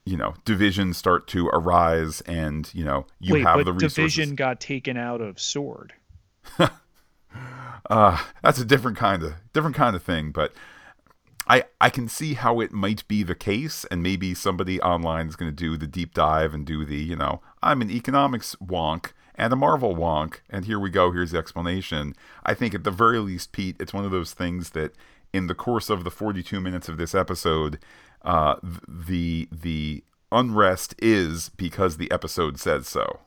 [0.05, 3.95] you know, divisions start to arise, and you know, you Wait, have but the resources.
[3.95, 5.93] division got taken out of sword.
[7.91, 10.53] uh, that's a different kind of different kind of thing, but.
[11.47, 15.35] I, I can see how it might be the case, and maybe somebody online is
[15.35, 19.13] going to do the deep dive and do the, you know, I'm an economics wonk
[19.41, 22.15] and a Marvel wonk, and here we go, here's the explanation.
[22.45, 24.93] I think at the very least, Pete, it's one of those things that
[25.33, 27.79] in the course of the 42 minutes of this episode,
[28.21, 33.21] uh, the the unrest is because the episode says so.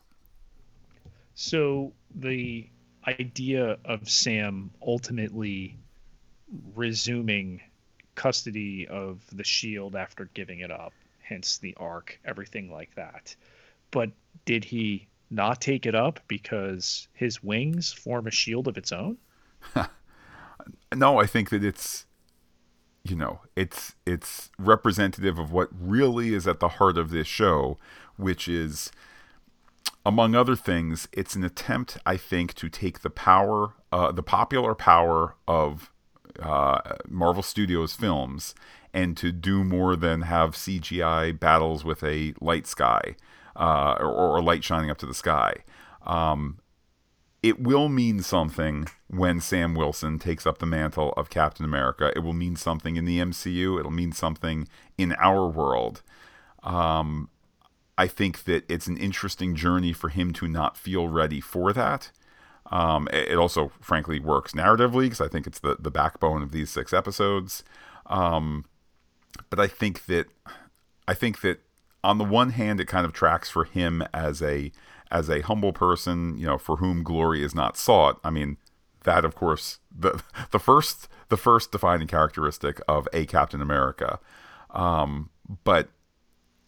[1.34, 2.68] So the
[3.08, 5.76] idea of Sam ultimately
[6.76, 7.60] resuming
[8.14, 10.92] custody of the shield after giving it up,
[11.24, 13.34] hence the arc, everything like that.
[13.90, 14.10] But
[14.44, 19.18] did he not take it up because his wings form a shield of its own?
[20.94, 22.06] no, I think that it's
[23.02, 27.76] you know, it's it's representative of what really is at the heart of this show,
[28.16, 28.90] which is
[30.06, 34.74] among other things, it's an attempt, I think, to take the power, uh, the popular
[34.74, 35.90] power of
[36.40, 38.54] uh, Marvel Studios films
[38.92, 43.16] and to do more than have CGI battles with a light sky
[43.56, 45.54] uh, or, or, light shining up to the sky.
[46.04, 46.58] Um,
[47.42, 52.12] it will mean something when Sam Wilson takes up the mantle of Captain America.
[52.16, 53.78] It will mean something in the MCU.
[53.78, 56.02] It'll mean something in our world.
[56.62, 57.28] Um,
[57.96, 62.10] I think that it's an interesting journey for him to not feel ready for that.
[62.70, 66.70] Um, it also, frankly, works narratively because I think it's the, the backbone of these
[66.70, 67.62] six episodes.
[68.06, 68.64] Um,
[69.50, 70.26] but I think that
[71.06, 71.60] I think that
[72.04, 74.70] on the one hand, it kind of tracks for him as a
[75.10, 78.20] as a humble person, you know, for whom glory is not sought.
[78.24, 78.56] I mean,
[79.04, 84.18] that of course the the first the first defining characteristic of a Captain America.
[84.70, 85.30] Um,
[85.64, 85.90] but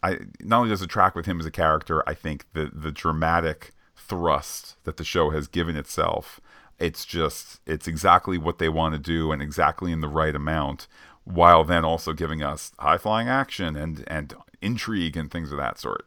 [0.03, 2.93] I not only does it track with him as a character, I think the the
[2.93, 6.41] dramatic thrust that the show has given itself,
[6.78, 10.87] it's just it's exactly what they want to do and exactly in the right amount,
[11.27, 15.79] while then also giving us high flying action and and intrigue and things of that
[15.79, 16.07] sort.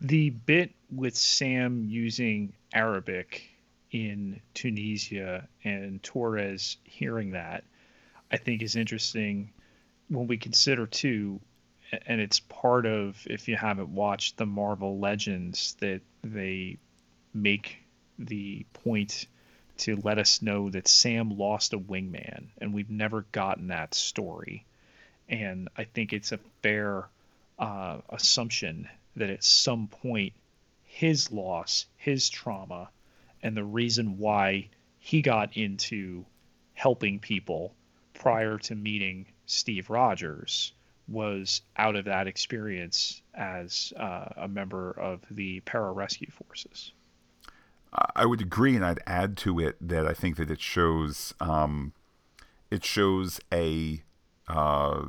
[0.00, 3.50] The bit with Sam using Arabic
[3.90, 7.64] in Tunisia and Torres hearing that,
[8.30, 9.52] I think is interesting
[10.08, 11.40] when we consider too,
[12.06, 16.78] and it's part of if you haven't watched the Marvel Legends that they
[17.34, 17.78] make
[18.18, 19.26] the point
[19.78, 24.64] to let us know that Sam lost a wingman, and we've never gotten that story.
[25.28, 27.08] And I think it's a fair
[27.58, 30.32] uh, assumption that at some point
[30.84, 32.90] his loss, his trauma,
[33.42, 34.68] and the reason why
[34.98, 36.24] he got into
[36.74, 37.74] helping people
[38.14, 40.72] prior to meeting Steve Rogers
[41.06, 46.92] was out of that experience as uh, a member of the pararescue forces.
[48.14, 51.92] I would agree, and I'd add to it that I think that it shows um,
[52.70, 54.02] it shows a
[54.46, 55.06] uh,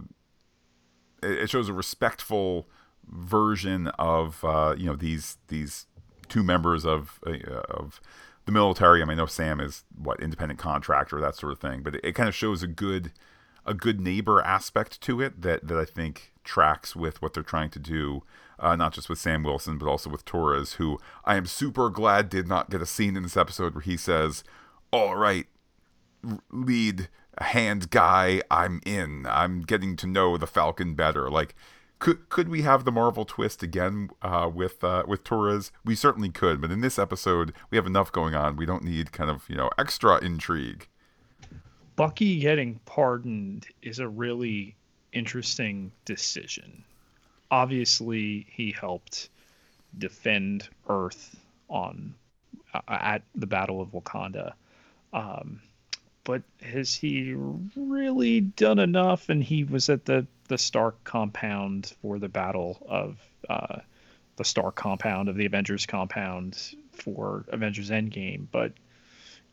[1.21, 2.67] it shows a respectful
[3.07, 5.87] version of uh, you know these these
[6.27, 7.33] two members of uh,
[7.69, 7.99] of
[8.45, 9.01] the military.
[9.01, 12.01] I mean, I know Sam is what independent contractor, that sort of thing, but it,
[12.05, 13.11] it kind of shows a good
[13.65, 17.69] a good neighbor aspect to it that that I think tracks with what they're trying
[17.69, 18.23] to do.
[18.57, 22.27] Uh, not just with Sam Wilson, but also with Torres, who I am super glad
[22.27, 24.43] did not get a scene in this episode where he says,
[24.91, 25.45] "All right,
[26.51, 27.07] lead
[27.39, 29.25] hand guy, I'm in.
[29.29, 31.55] I'm getting to know the Falcon better." Like,
[31.99, 35.71] could could we have the Marvel twist again uh, with uh, with Torres?
[35.85, 38.57] We certainly could, but in this episode, we have enough going on.
[38.57, 40.89] We don't need kind of you know extra intrigue.
[41.95, 44.75] Bucky getting pardoned is a really
[45.11, 46.83] interesting decision.
[47.51, 49.29] Obviously, he helped
[49.97, 51.35] defend Earth
[51.67, 52.13] on
[52.73, 54.53] uh, at the Battle of Wakanda.
[55.13, 55.61] Um,
[56.23, 57.33] but has he
[57.75, 59.29] really done enough?
[59.29, 63.17] And he was at the the Stark compound for the Battle of
[63.49, 63.79] uh,
[64.35, 68.73] the Stark compound of the Avengers compound for Avengers Endgame, but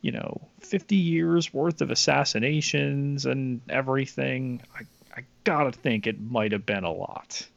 [0.00, 4.62] you know, 50 years worth of assassinations and everything.
[4.74, 4.82] I,
[5.46, 7.48] gotta think it might have been a lot.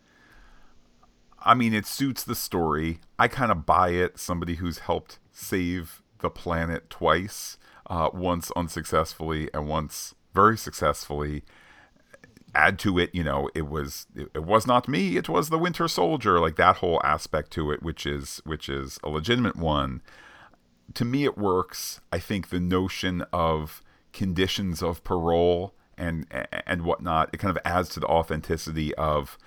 [1.41, 2.99] I mean, it suits the story.
[3.17, 4.19] I kind of buy it.
[4.19, 7.57] Somebody who's helped save the planet twice,
[7.89, 11.43] uh, once unsuccessfully and once very successfully.
[12.53, 15.17] Add to it, you know, it was it, it was not me.
[15.17, 16.39] It was the Winter Soldier.
[16.39, 20.01] Like that whole aspect to it, which is which is a legitimate one.
[20.95, 22.01] To me, it works.
[22.11, 23.81] I think the notion of
[24.11, 26.25] conditions of parole and
[26.65, 29.37] and whatnot, it kind of adds to the authenticity of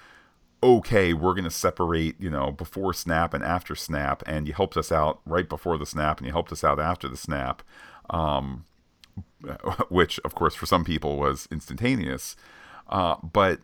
[0.63, 4.77] okay, we're going to separate, you know, before snap and after snap, and you helped
[4.77, 7.63] us out right before the snap, and you helped us out after the snap,
[8.11, 8.65] um,
[9.89, 12.37] which, of course, for some people was instantaneous.
[12.89, 13.61] Uh, but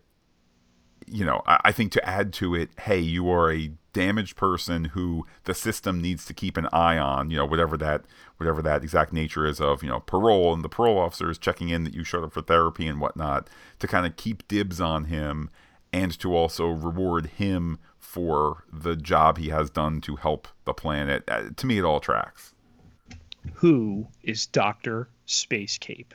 [1.10, 4.84] you know, I, I think to add to it, hey, you are a damaged person
[4.84, 7.30] who the system needs to keep an eye on.
[7.30, 8.04] You know, whatever that
[8.36, 11.68] whatever that exact nature is of you know parole, and the parole officer is checking
[11.68, 13.48] in that you showed up for therapy and whatnot
[13.78, 15.50] to kind of keep dibs on him
[15.92, 21.24] and to also reward him for the job he has done to help the planet.
[21.28, 22.54] Uh, to me, it all tracks.
[23.54, 26.14] Who is Doctor Space Cape?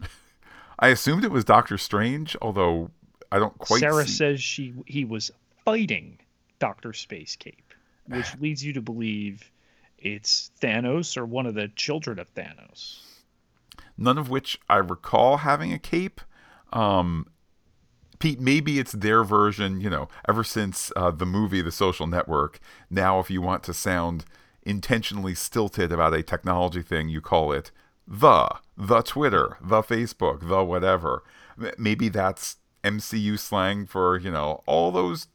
[0.78, 2.90] I assumed it was Doctor Strange, although
[3.30, 3.80] I don't quite.
[3.80, 4.12] Sarah see...
[4.12, 5.30] says she he was
[5.64, 6.18] fighting
[6.58, 7.74] Doctor Space Cape,
[8.06, 9.50] which leads you to believe
[9.98, 13.00] it's Thanos or one of the children of Thanos.
[13.98, 16.20] None of which I recall having a cape.
[16.72, 17.26] Um,
[18.18, 22.60] Pete, maybe it's their version, you know, ever since uh, the movie The Social Network.
[22.90, 24.24] Now, if you want to sound
[24.62, 27.70] intentionally stilted about a technology thing, you call it
[28.06, 31.22] the, the Twitter, the Facebook, the whatever.
[31.78, 32.56] Maybe that's
[32.86, 35.28] MCU slang for, you know, all those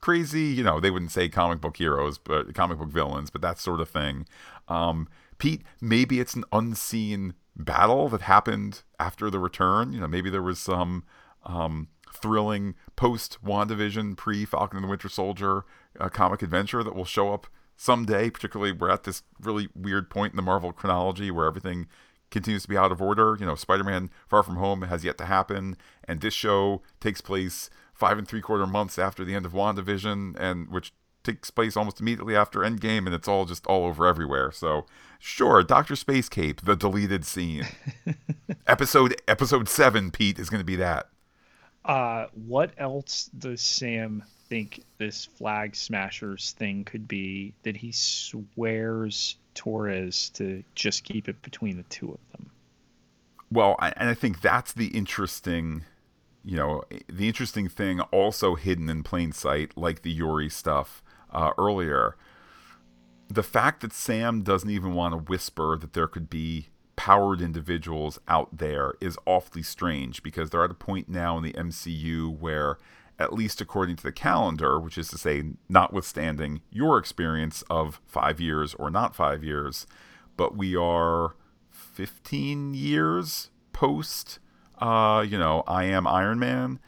[0.00, 3.58] crazy, you know, they wouldn't say comic book heroes, but comic book villains, but that
[3.58, 4.26] sort of thing.
[4.68, 9.92] Um, Pete, maybe it's an unseen battle that happened after the return.
[9.92, 11.04] You know, maybe there was some
[11.44, 15.64] um, thrilling post WandaVision, pre Falcon and the Winter Soldier
[15.98, 17.46] uh, comic adventure that will show up
[17.76, 18.30] someday.
[18.30, 21.86] Particularly, we're at this really weird point in the Marvel chronology where everything
[22.30, 23.36] continues to be out of order.
[23.38, 27.20] You know, Spider Man Far From Home has yet to happen, and this show takes
[27.20, 30.92] place five and three quarter months after the end of WandaVision, and which
[31.26, 34.52] takes place almost immediately after Endgame, and it's all just all over everywhere.
[34.52, 34.86] So,
[35.18, 37.66] sure, Doctor Space Cape, the deleted scene,
[38.66, 41.08] episode episode seven, Pete is going to be that.
[41.84, 49.36] Uh, what else does Sam think this flag smashers thing could be that he swears
[49.54, 52.50] Torres to just keep it between the two of them?
[53.50, 55.84] Well, I, and I think that's the interesting,
[56.44, 61.52] you know, the interesting thing also hidden in plain sight, like the Yori stuff uh,
[61.58, 62.16] earlier.
[63.28, 68.18] The fact that Sam doesn't even want to whisper that there could be powered individuals
[68.26, 72.78] out there is awfully strange because they're at a point now in the MCU where,
[73.18, 78.40] at least according to the calendar, which is to say, notwithstanding your experience of five
[78.40, 79.86] years or not five years,
[80.36, 81.34] but we are
[81.70, 84.38] 15 years post,
[84.78, 86.78] uh, you know, I am Iron Man.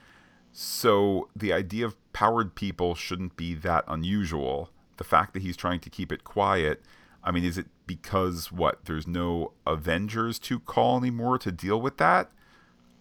[0.52, 4.70] So the idea of powered people shouldn't be that unusual.
[4.96, 6.82] The fact that he's trying to keep it quiet
[7.22, 11.96] I mean, is it because what there's no Avengers to call anymore to deal with
[11.98, 12.30] that?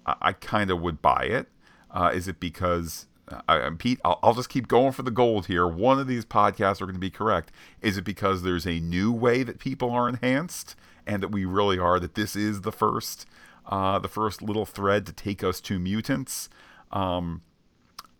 [0.05, 1.47] I, I kind of would buy it.
[1.91, 3.07] Uh, is it because
[3.47, 5.67] I, Pete, I'll, I'll just keep going for the gold here.
[5.67, 7.51] One of these podcasts are going to be correct.
[7.81, 10.75] Is it because there's a new way that people are enhanced,
[11.05, 13.25] and that we really are that this is the first,
[13.65, 16.49] uh, the first little thread to take us to mutants?
[16.91, 17.41] Um,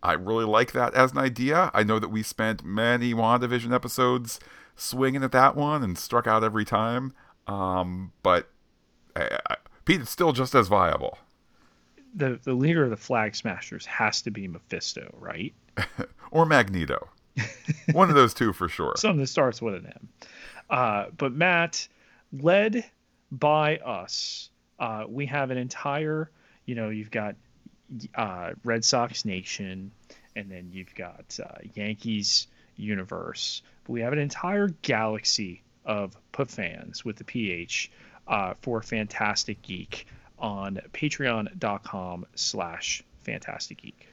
[0.02, 1.70] I really like that as an idea.
[1.74, 4.38] I know that we spent many WandaVision episodes
[4.76, 7.12] swinging at that one and struck out every time.
[7.46, 8.50] Um, but
[9.16, 11.18] I, I, Pete, it's still just as viable.
[12.14, 15.54] The the leader of the Flag Smashers has to be Mephisto, right?
[16.30, 17.08] Or Magneto.
[17.92, 18.92] one of those two for sure.
[18.96, 20.08] Something that starts with an M.
[20.68, 21.88] Uh, but Matt,
[22.32, 22.84] led
[23.32, 26.30] by us, uh, we have an entire,
[26.66, 27.36] you know, you've got
[28.14, 29.90] uh, Red Sox Nation,
[30.36, 32.46] and then you've got uh, Yankees
[32.76, 33.62] universe.
[33.84, 37.90] But we have an entire galaxy of fans with the PH
[38.26, 40.06] uh, for Phantastic Geek
[40.38, 44.08] on patreon.com slash Phantastic Geek.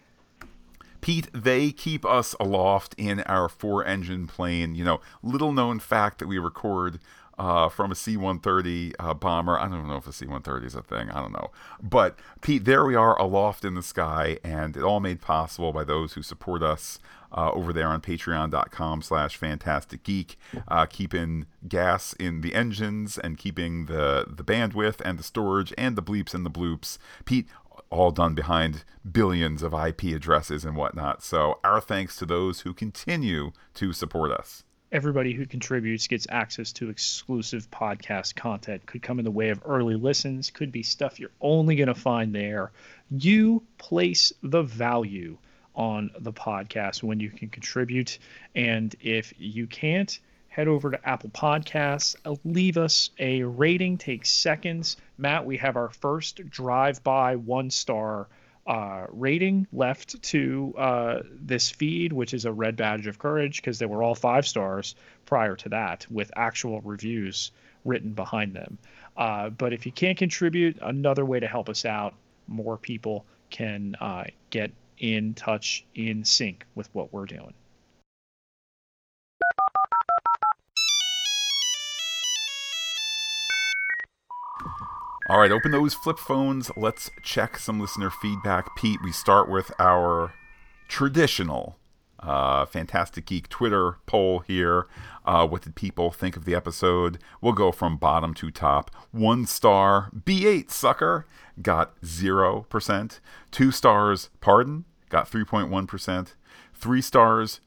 [1.02, 4.74] Pete, they keep us aloft in our four engine plane.
[4.74, 7.00] You know, little known fact that we record
[7.38, 9.60] uh, from a C 130 uh, bomber.
[9.60, 11.10] I don't know if a C 130 is a thing.
[11.10, 11.52] I don't know.
[11.82, 15.84] But, Pete, there we are aloft in the sky, and it all made possible by
[15.84, 17.00] those who support us.
[17.32, 20.38] Uh, over there on patreon.com slash Phantastic Geek
[20.70, 25.98] uh, keeping gas in the engines and keeping the the bandwidth and the storage and
[25.98, 27.48] the bleeps and the bloops pete
[27.90, 31.24] all done behind billions of IP addresses and whatnot.
[31.24, 34.64] So, our thanks to those who continue to support us.
[34.92, 38.86] Everybody who contributes gets access to exclusive podcast content.
[38.86, 40.52] Could come in the way of early listens.
[40.52, 42.72] Could be stuff you're only going to find there.
[43.12, 45.38] You place the value
[45.76, 48.20] on the podcast when you can contribute.
[48.56, 50.18] And if you can't
[50.48, 54.96] head over to apple podcasts uh, leave us a rating takes seconds.
[55.18, 58.28] Matt we have our first drive by one star
[58.68, 63.80] uh, rating left to uh, this feed, which is a red badge of courage because
[63.80, 64.96] they were all five stars
[65.26, 67.52] prior to that with actual reviews
[67.84, 68.78] written behind them.
[69.16, 72.16] Uh, but if you can't contribute, another way to help us out,
[72.48, 77.54] more people can uh, get in touch, in sync with what we're doing.
[85.28, 86.70] All right, open those flip phones.
[86.78, 88.76] Let's check some listener feedback.
[88.76, 90.36] Pete, we start with our
[90.88, 91.78] traditional
[92.20, 94.86] uh, Phantastic Geek Twitter poll here.
[95.26, 97.18] Uh, what did people think of the episode?
[97.42, 98.92] We'll go from bottom to top.
[99.10, 101.26] One star, B8 sucker,
[101.60, 103.20] got 0%.
[103.50, 106.34] Two stars, pardon, got 3.1%.
[106.76, 107.62] Three stars,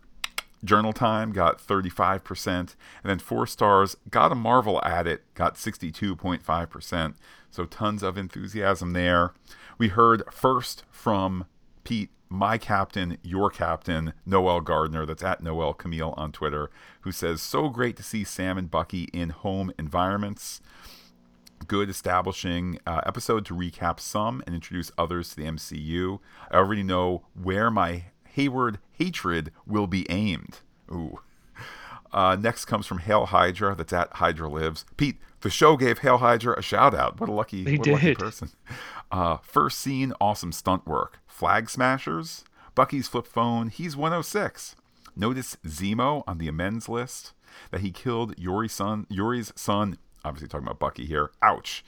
[0.65, 2.69] Journal Time got 35%, and
[3.05, 7.15] then four stars got a Marvel at it, got 62.5%.
[7.51, 9.35] So tons of enthusiasm there.
[9.79, 11.47] We heard first from
[11.85, 16.71] Pete, my captain, your captain, Noel Gardner, that's at Noel Camille on Twitter,
[17.03, 20.61] who says, So great to see Sam and Bucky in home environments
[21.67, 26.21] good establishing uh, episode to recap some and introduce others to the MCU.
[26.51, 30.61] I already know where my Hayward hatred will be aimed.
[30.91, 31.21] Ooh.
[32.13, 34.85] Uh, next comes from Hail Hydra, that's at Hydra Lives.
[34.97, 37.21] Pete, the show gave Hail Hydra a shout out.
[37.21, 38.51] What a lucky, They what a lucky person.
[39.11, 41.19] Uh, first scene, awesome stunt work.
[41.27, 42.45] Flag smashers.
[42.75, 44.77] Bucky's flip phone, he's 106.
[45.17, 47.33] Notice Zemo on the amends list
[47.71, 51.31] that he killed Yori's son, Yori's son, obviously talking about Bucky here.
[51.43, 51.85] Ouch.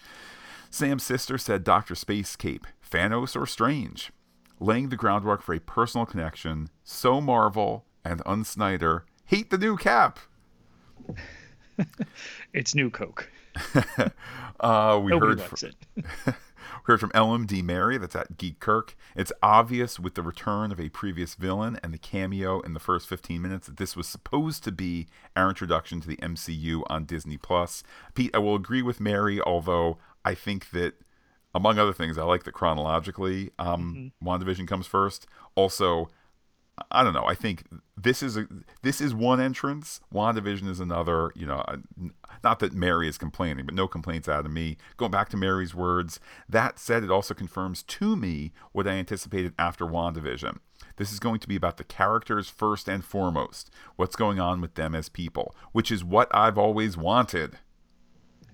[0.69, 1.95] Sam's sister said Dr.
[1.95, 4.11] Space Cape, Thanos or Strange,
[4.59, 6.71] laying the groundwork for a personal connection.
[6.83, 10.19] So Marvel and Unsnyder hate the new Cap.
[12.53, 13.31] It's New Coke.
[14.61, 15.75] Uh, we Nobody heard it.
[15.97, 16.33] We
[16.85, 18.95] heard from LMD Mary, that's at Geek Kirk.
[19.17, 23.09] It's obvious with the return of a previous villain and the cameo in the first
[23.09, 27.39] 15 minutes that this was supposed to be our introduction to the MCU on Disney
[27.39, 27.83] Plus.
[28.15, 29.97] Pete, I will agree with Mary, although
[30.27, 30.93] I think that,
[31.55, 35.27] among other things, I like that chronologically, um, WandaVision comes first.
[35.55, 36.11] Also,
[36.91, 37.25] I don't know.
[37.25, 37.65] I think
[37.97, 38.47] this is a
[38.83, 40.01] this is one entrance.
[40.13, 41.33] WandaVision is another.
[41.35, 41.77] You know, uh,
[42.43, 44.77] not that Mary is complaining, but no complaints out of me.
[44.97, 49.55] Going back to Mary's words, that said, it also confirms to me what I anticipated
[49.59, 50.59] after WandaVision.
[50.97, 53.71] This is going to be about the characters first and foremost.
[53.97, 57.59] What's going on with them as people, which is what I've always wanted.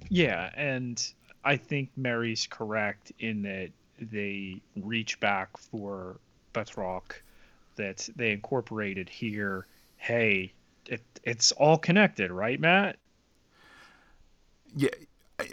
[0.08, 1.04] Yeah, and
[1.44, 3.70] I think Mary's correct in that
[4.00, 6.20] they reach back for
[6.52, 7.12] Batroc,
[7.76, 9.66] that they incorporated here.
[9.96, 10.52] Hey,
[10.86, 12.96] it, it's all connected, right, Matt?
[14.74, 14.90] Yeah,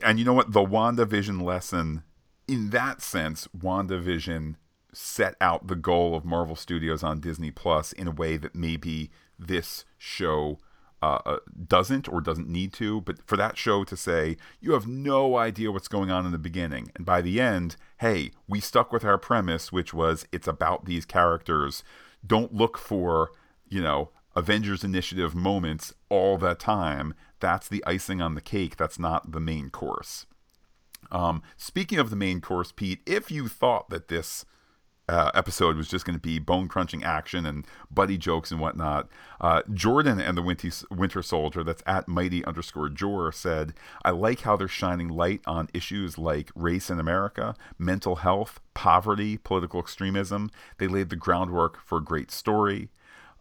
[0.03, 0.51] and you know what?
[0.51, 2.03] The WandaVision lesson,
[2.47, 4.55] in that sense, WandaVision
[4.93, 9.09] set out the goal of Marvel Studios on Disney Plus in a way that maybe
[9.39, 10.59] this show
[11.01, 13.01] uh, uh, doesn't or doesn't need to.
[13.01, 16.37] But for that show to say, you have no idea what's going on in the
[16.37, 16.91] beginning.
[16.95, 21.05] And by the end, hey, we stuck with our premise, which was it's about these
[21.05, 21.83] characters.
[22.25, 23.31] Don't look for,
[23.67, 27.13] you know, Avengers Initiative moments all the time.
[27.39, 28.77] That's the icing on the cake.
[28.77, 30.25] That's not the main course.
[31.11, 34.45] Um, speaking of the main course, Pete, if you thought that this
[35.09, 39.09] uh, episode was just going to be bone crunching action and buddy jokes and whatnot.
[39.41, 43.73] Uh, Jordan and the Winter, Winter Soldier, that's at mighty underscore Jor, said,
[44.05, 49.37] I like how they're shining light on issues like race in America, mental health, poverty,
[49.37, 50.49] political extremism.
[50.77, 52.89] They laid the groundwork for a great story.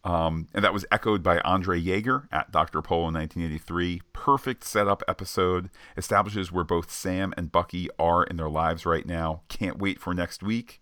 [0.05, 2.83] Um, and that was echoed by Andre Yeager at Dr.
[2.83, 4.03] Polo in 1983.
[4.13, 5.71] Perfect setup episode.
[5.97, 9.43] Establishes where both Sam and Bucky are in their lives right now.
[9.49, 10.81] Can't wait for next week.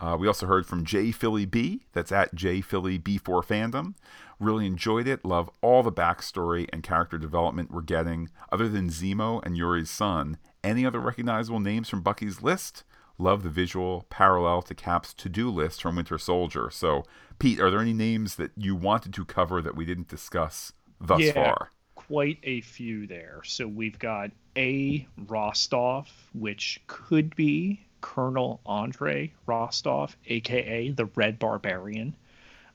[0.00, 1.82] Uh, we also heard from J Philly B.
[1.92, 3.94] That's at J Philly B4 Fandom.
[4.38, 5.24] Really enjoyed it.
[5.24, 8.30] Love all the backstory and character development we're getting.
[8.50, 12.84] Other than Zemo and Yori's son, any other recognizable names from Bucky's list?
[13.18, 16.70] Love the visual parallel to Cap's to do list from Winter Soldier.
[16.70, 17.04] So,
[17.38, 21.20] Pete, are there any names that you wanted to cover that we didn't discuss thus
[21.20, 21.32] Yeah.
[21.32, 21.70] far?
[21.94, 23.40] quite a few there.
[23.44, 25.06] So we've got A.
[25.28, 32.14] Rostov, which could be Colonel Andre Rostov, aka the Red Barbarian,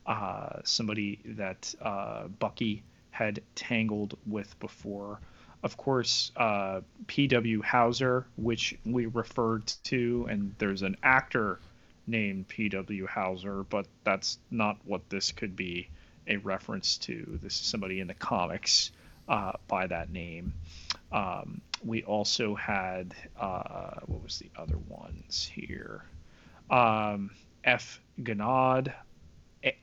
[0.06, 5.20] uh, somebody that uh, Bucky had tangled with before.
[5.64, 7.62] Of course, uh, P.W.
[7.64, 11.60] Hauser, which we referred to, and there's an actor
[12.08, 13.08] named P.W.
[13.08, 15.88] Hauser, but that's not what this could be
[16.28, 17.40] a reference to.
[17.42, 18.92] This is somebody in the comics
[19.28, 20.54] uh, by that name.
[21.12, 26.04] Um, we also had uh, what was the other ones here?
[26.70, 27.32] Um,
[27.64, 28.00] F.
[28.22, 28.94] Ganad,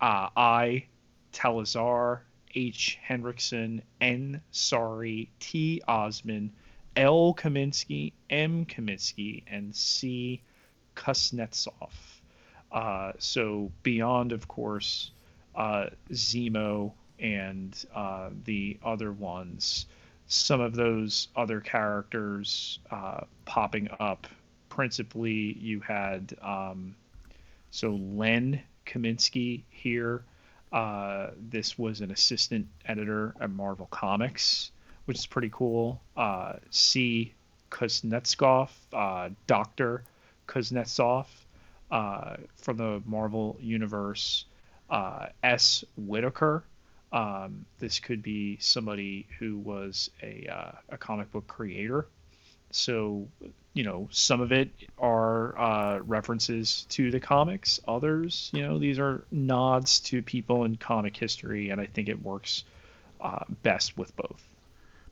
[0.01, 0.87] uh, I.
[1.33, 2.21] Talazar,
[2.55, 2.99] H.
[3.09, 4.43] Hendrickson, N.
[4.51, 5.83] Sorry, T.
[5.89, 6.53] Osman,
[6.97, 7.35] L.
[7.35, 8.67] Kaminski, M.
[8.67, 10.43] Kaminski, and C.
[10.95, 11.91] Kuznetsov.
[12.71, 15.11] Uh, so beyond, of course,
[15.55, 19.87] uh, Zemo and uh, the other ones,
[20.33, 24.27] some of those other characters uh, popping up.
[24.69, 26.97] Principally, you had um,
[27.71, 30.25] so Len Kaminski here.
[30.73, 34.71] Uh, this was an assistant editor at Marvel Comics,
[35.05, 36.01] which is pretty cool.
[36.17, 37.35] Uh, C.
[37.71, 40.05] Kuznetsov, uh, Doctor
[40.49, 41.27] Kuznetsov
[41.91, 44.47] uh, from the Marvel Universe.
[44.89, 45.85] Uh, S.
[45.97, 46.65] Whitaker.
[47.13, 52.07] Um, this could be somebody who was a, uh, a comic book creator.
[52.71, 53.29] So,
[53.75, 57.81] you know, some of it are uh, references to the comics.
[57.87, 62.23] Others, you know, these are nods to people in comic history, and I think it
[62.23, 62.65] works
[63.21, 64.43] uh, best with both.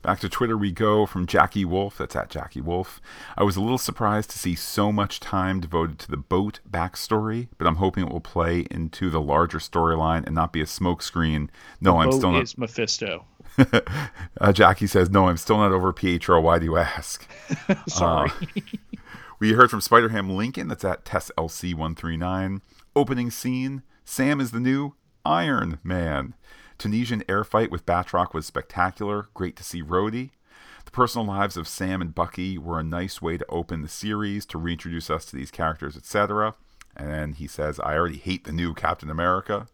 [0.01, 1.97] Back to Twitter we go from Jackie Wolf.
[1.97, 2.99] That's at Jackie Wolf.
[3.37, 7.49] I was a little surprised to see so much time devoted to the boat backstory,
[7.57, 11.49] but I'm hoping it will play into the larger storyline and not be a smokescreen.
[11.79, 12.43] No, I'm Boat still not.
[12.43, 13.25] is Mephisto.
[14.41, 16.41] uh, Jackie says, "No, I'm still not over Pietro.
[16.41, 17.27] Why do you ask?"
[17.87, 18.31] Sorry.
[19.39, 20.67] We heard from Spider Ham Lincoln.
[20.67, 22.61] That's at Tess LC one three nine.
[22.95, 24.95] Opening scene: Sam is the new
[25.25, 26.33] Iron Man.
[26.81, 29.29] Tunisian air fight with Batroc was spectacular.
[29.35, 30.31] Great to see Rhodey.
[30.83, 34.47] The personal lives of Sam and Bucky were a nice way to open the series
[34.47, 36.55] to reintroduce us to these characters, etc.
[36.97, 39.67] And he says, "I already hate the new Captain America."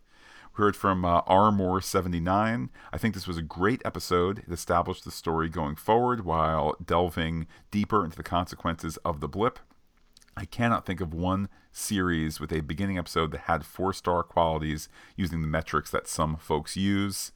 [0.58, 2.68] We heard from uh, Armor79.
[2.92, 4.40] I think this was a great episode.
[4.40, 9.60] It established the story going forward while delving deeper into the consequences of the blip.
[10.38, 14.88] I cannot think of one series with a beginning episode that had four star qualities
[15.16, 17.32] using the metrics that some folks use.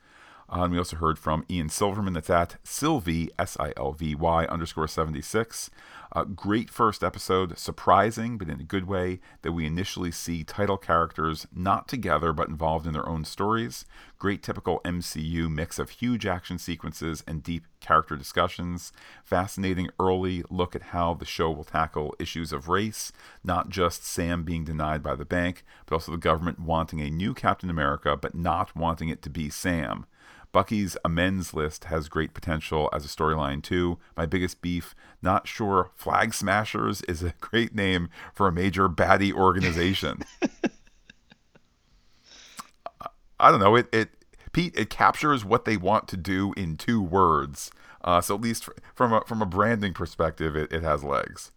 [0.54, 2.14] Uh, and we also heard from Ian Silverman.
[2.14, 5.70] That's at Sylvie, S I L V Y underscore 76.
[6.14, 7.58] Uh, great first episode.
[7.58, 12.50] Surprising, but in a good way, that we initially see title characters not together but
[12.50, 13.86] involved in their own stories.
[14.20, 18.92] Great typical MCU mix of huge action sequences and deep character discussions.
[19.24, 24.44] Fascinating early look at how the show will tackle issues of race, not just Sam
[24.44, 28.36] being denied by the bank, but also the government wanting a new Captain America but
[28.36, 30.06] not wanting it to be Sam.
[30.52, 34.00] Bucky's amends list has great potential as a storyline too.
[34.18, 39.34] My biggest beef, not sure Flag Smashers is a great name for a major baddie
[39.34, 40.24] organization.
[43.40, 43.76] I don't know.
[43.76, 44.10] It it
[44.54, 47.72] Pete it captures what they want to do in two words.
[48.04, 51.52] Uh, so at least from a from a branding perspective, it, it has legs.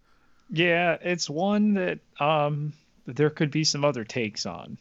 [0.50, 2.72] Yeah, it's one that um
[3.06, 4.78] that there could be some other takes on.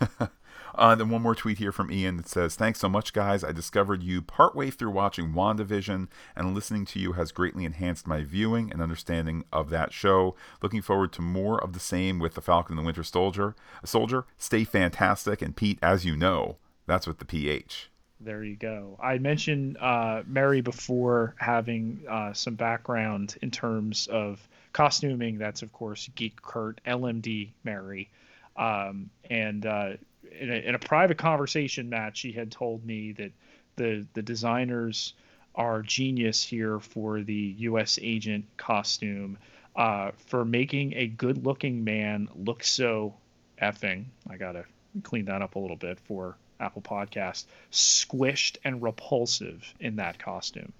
[0.74, 3.44] Uh, then one more tweet here from Ian that says, Thanks so much, guys.
[3.44, 8.22] I discovered you partway through watching WandaVision, and listening to you has greatly enhanced my
[8.22, 10.34] viewing and understanding of that show.
[10.62, 13.54] Looking forward to more of the same with The Falcon and the Winter Soldier.
[13.84, 15.42] Soldier, stay fantastic.
[15.42, 17.90] And Pete, as you know, that's with the PH.
[18.20, 18.96] There you go.
[19.02, 25.38] I mentioned uh, Mary before having uh, some background in terms of costuming.
[25.38, 28.10] That's, of course, Geek Kurt, LMD Mary.
[28.56, 29.92] Um, and uh,
[30.38, 33.32] in a, in a private conversation, Matt, she had told me that
[33.76, 35.14] the the designers
[35.54, 37.98] are genius here for the U.S.
[38.00, 39.36] agent costume
[39.76, 43.14] uh, for making a good-looking man look so
[43.60, 44.04] effing.
[44.28, 44.64] I gotta
[45.02, 47.44] clean that up a little bit for Apple Podcast.
[47.70, 50.72] Squished and repulsive in that costume.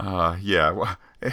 [0.00, 0.94] Uh, yeah.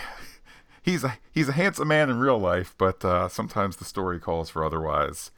[0.82, 4.50] He's a he's a handsome man in real life, but uh, sometimes the story calls
[4.50, 5.30] for otherwise.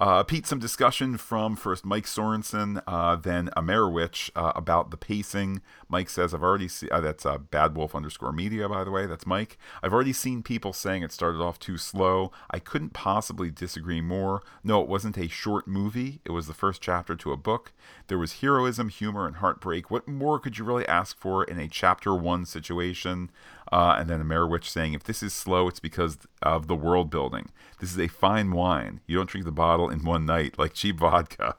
[0.00, 5.60] Uh, Pete, some discussion from first Mike Sorensen, uh, then Amerowich uh, about the pacing.
[5.88, 9.06] Mike says, I've already seen, uh, that's uh, Bad Wolf underscore media, by the way.
[9.06, 9.58] That's Mike.
[9.82, 12.30] I've already seen people saying it started off too slow.
[12.48, 14.42] I couldn't possibly disagree more.
[14.62, 17.72] No, it wasn't a short movie, it was the first chapter to a book.
[18.06, 19.90] There was heroism, humor, and heartbreak.
[19.90, 23.30] What more could you really ask for in a chapter one situation?
[23.70, 27.10] Uh, and then the Amerowich saying, if this is slow, it's because of the world
[27.10, 27.50] building.
[27.80, 29.00] This is a fine wine.
[29.06, 31.56] You don't drink the bottle in one night like cheap vodka.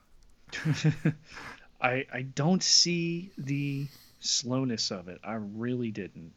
[1.82, 3.88] I I don't see the
[4.20, 5.20] slowness of it.
[5.24, 6.34] I really didn't.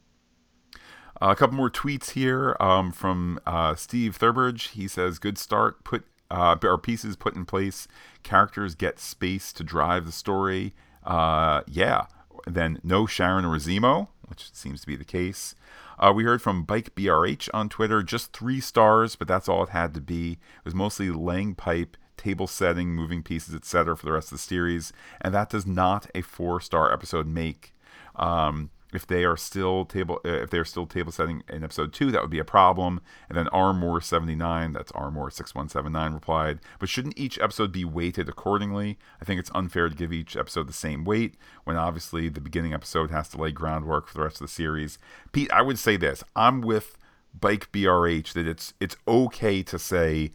[1.20, 4.70] Uh, a couple more tweets here um, from uh, Steve Thurbridge.
[4.70, 5.82] He says, "Good start.
[5.84, 7.86] Put uh, our pieces put in place.
[8.22, 10.72] Characters get space to drive the story.
[11.04, 12.06] Uh, yeah.
[12.46, 15.54] Then no Sharon or Zemo, which seems to be the case.
[15.98, 19.68] Uh, we heard from Bike BRH on Twitter, just three stars, but that's all it
[19.68, 20.32] had to be.
[20.32, 23.94] It was mostly laying pipe, table setting, moving pieces, etc.
[23.94, 24.90] for the rest of the series,
[25.20, 27.74] and that does not a four-star episode make.
[28.16, 31.92] Um, if they are still table, uh, if they are still table setting in episode
[31.92, 33.00] two, that would be a problem.
[33.28, 37.38] And then Armor seventy nine, that's Armor six one seven nine replied, but shouldn't each
[37.38, 38.98] episode be weighted accordingly?
[39.20, 42.74] I think it's unfair to give each episode the same weight when obviously the beginning
[42.74, 44.98] episode has to lay groundwork for the rest of the series.
[45.32, 46.98] Pete, I would say this: I'm with
[47.38, 50.32] Bike BRH that it's it's okay to say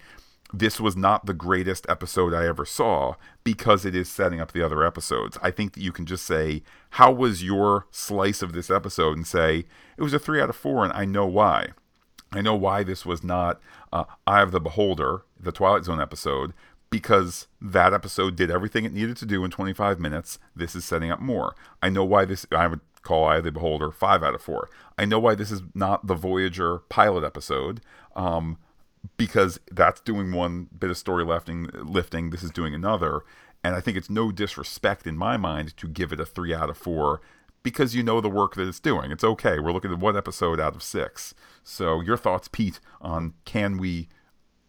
[0.53, 4.65] this was not the greatest episode I ever saw because it is setting up the
[4.65, 5.38] other episodes.
[5.41, 9.18] I think that you can just say, How was your slice of this episode?
[9.18, 9.65] and say,
[9.98, 11.69] It was a three out of four, and I know why.
[12.32, 13.60] I know why this was not
[13.91, 16.53] uh, Eye of the Beholder, the Twilight Zone episode,
[16.90, 20.40] because that episode did everything it needed to do in 25 minutes.
[20.56, 21.56] This is setting up more.
[21.82, 24.69] I know why this, I would call Eye of the Beholder five out of four.
[24.98, 27.82] I know why this is not the Voyager pilot episode.
[28.15, 28.57] Um,
[29.18, 32.30] because that's doing one bit of story lifting, lifting.
[32.30, 33.22] This is doing another,
[33.64, 36.69] and I think it's no disrespect in my mind to give it a three out
[36.69, 37.22] of four
[37.64, 39.11] because you know the work that it's doing.
[39.11, 39.60] It's okay.
[39.60, 41.34] We're looking at one episode out of six.
[41.64, 44.07] So your thoughts, Pete, on can we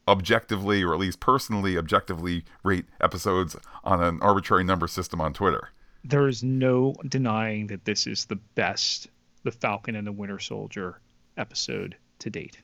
[0.09, 5.69] objectively, or at least personally, objectively rate episodes on an arbitrary number system on Twitter?
[6.03, 9.09] There is no denying that this is the best
[9.45, 11.01] The Falcon and the Winter Soldier
[11.37, 12.63] episode to date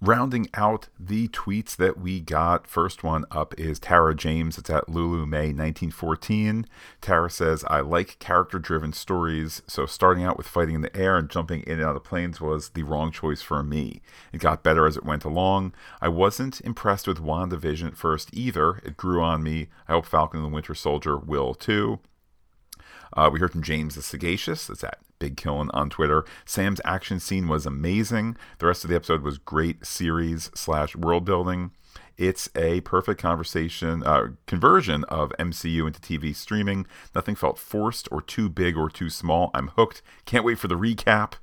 [0.00, 4.58] rounding out the tweets that we got, first one up is Tara James.
[4.58, 6.66] It's at Lulu May 1914.
[7.00, 11.16] Tara says, I like character driven stories, so starting out with fighting in the air
[11.16, 14.02] and jumping in and out of planes was the wrong choice for me.
[14.32, 15.74] It got better as it went along.
[16.00, 18.76] I wasn't impressed with WandaVision at first either.
[18.84, 19.68] It grew on me.
[19.88, 22.00] I hope Falcon and the Winter Soldier will too.
[23.12, 24.66] Uh, we heard from James the Sagacious.
[24.66, 26.24] That's at Big Killin on Twitter.
[26.44, 28.36] Sam's action scene was amazing.
[28.58, 31.72] The rest of the episode was great series slash world building.
[32.18, 36.86] It's a perfect conversation uh, conversion of MCU into TV streaming.
[37.14, 39.50] Nothing felt forced or too big or too small.
[39.52, 40.02] I'm hooked.
[40.24, 41.34] Can't wait for the recap.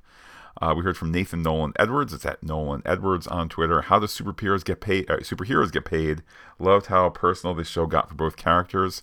[0.60, 2.12] Uh, we heard from Nathan Nolan Edwards.
[2.12, 3.82] It's at Nolan Edwards on Twitter.
[3.82, 5.10] How do superheroes get paid?
[5.10, 6.22] Uh, superheroes get paid.
[6.58, 9.02] Loved how personal this show got for both characters.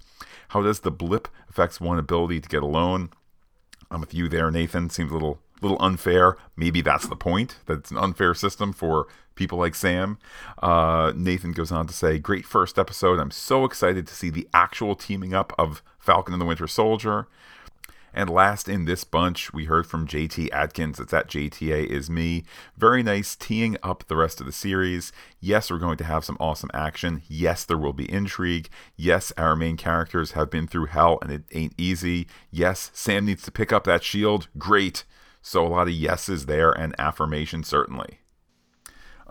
[0.49, 3.09] How does the blip affects one ability to get a loan?
[3.89, 4.89] I'm with you there, Nathan.
[4.89, 6.37] Seems a little little unfair.
[6.55, 7.57] Maybe that's the point.
[7.65, 10.17] That it's an unfair system for people like Sam.
[10.61, 13.19] Uh, Nathan goes on to say, "Great first episode.
[13.19, 17.27] I'm so excited to see the actual teaming up of Falcon and the Winter Soldier."
[18.13, 20.99] And last in this bunch, we heard from JT Atkins.
[20.99, 22.43] It's that JTA is me.
[22.77, 25.11] Very nice teeing up the rest of the series.
[25.39, 27.21] Yes, we're going to have some awesome action.
[27.27, 28.69] Yes, there will be intrigue.
[28.95, 32.27] Yes, our main characters have been through hell and it ain't easy.
[32.49, 34.47] Yes, Sam needs to pick up that shield.
[34.57, 35.03] Great.
[35.41, 38.20] So a lot of yeses there and affirmation certainly.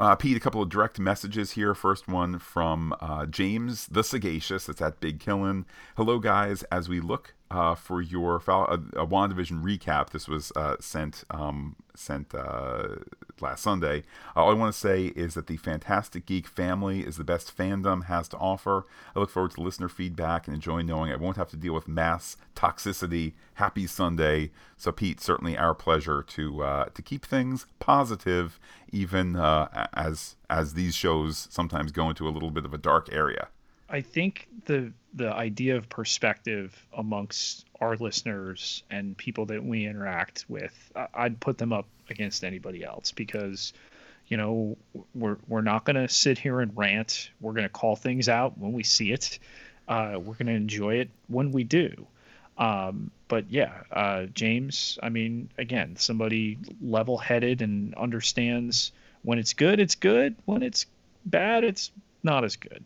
[0.00, 1.74] Uh, Pete, a couple of direct messages here.
[1.74, 4.66] First one from uh, James the Sagacious.
[4.66, 5.66] It's at Big Killin.
[5.94, 6.62] Hello, guys.
[6.72, 11.76] As we look uh, for your Fal- a WandaVision recap, this was uh, sent um,
[11.94, 12.96] sent uh,
[13.42, 14.04] last Sunday.
[14.36, 17.56] Uh, all I want to say is that the Phantastic Geek family is the best
[17.56, 18.86] fandom has to offer.
[19.14, 21.88] I look forward to listener feedback and enjoy knowing I won't have to deal with
[21.88, 23.32] mass toxicity.
[23.54, 24.50] Happy Sunday.
[24.76, 28.58] So, Pete, certainly our pleasure to uh, to keep things positive,
[28.92, 33.08] even uh, as as these shows sometimes go into a little bit of a dark
[33.12, 33.48] area.
[33.88, 40.44] I think the the idea of perspective amongst our listeners and people that we interact
[40.48, 43.72] with, I'd put them up against anybody else because,
[44.28, 44.76] you know,
[45.14, 47.30] we're we're not going to sit here and rant.
[47.40, 49.38] We're going to call things out when we see it.
[49.88, 52.06] Uh, we're going to enjoy it when we do.
[52.58, 58.92] Um, but yeah, uh, James, I mean, again, somebody level headed and understands
[59.22, 60.36] when it's good, it's good.
[60.44, 60.86] When it's
[61.24, 61.90] bad, it's
[62.22, 62.84] not as good.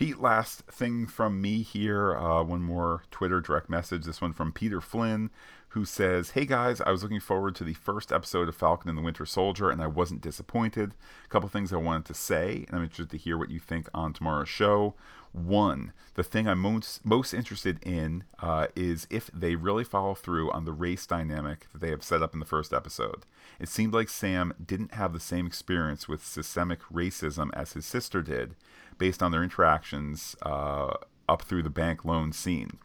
[0.00, 2.16] Pete, last thing from me here.
[2.16, 4.06] Uh, one more Twitter direct message.
[4.06, 5.28] This one from Peter Flynn,
[5.68, 8.96] who says, Hey guys, I was looking forward to the first episode of Falcon and
[8.96, 10.94] the Winter Soldier, and I wasn't disappointed.
[11.26, 13.90] A couple things I wanted to say, and I'm interested to hear what you think
[13.92, 14.94] on tomorrow's show.
[15.32, 20.50] One, the thing I'm most, most interested in uh, is if they really follow through
[20.50, 23.24] on the race dynamic that they have set up in the first episode.
[23.60, 28.22] It seemed like Sam didn't have the same experience with systemic racism as his sister
[28.22, 28.56] did,
[28.98, 30.94] based on their interactions uh,
[31.28, 32.78] up through the bank loan scene.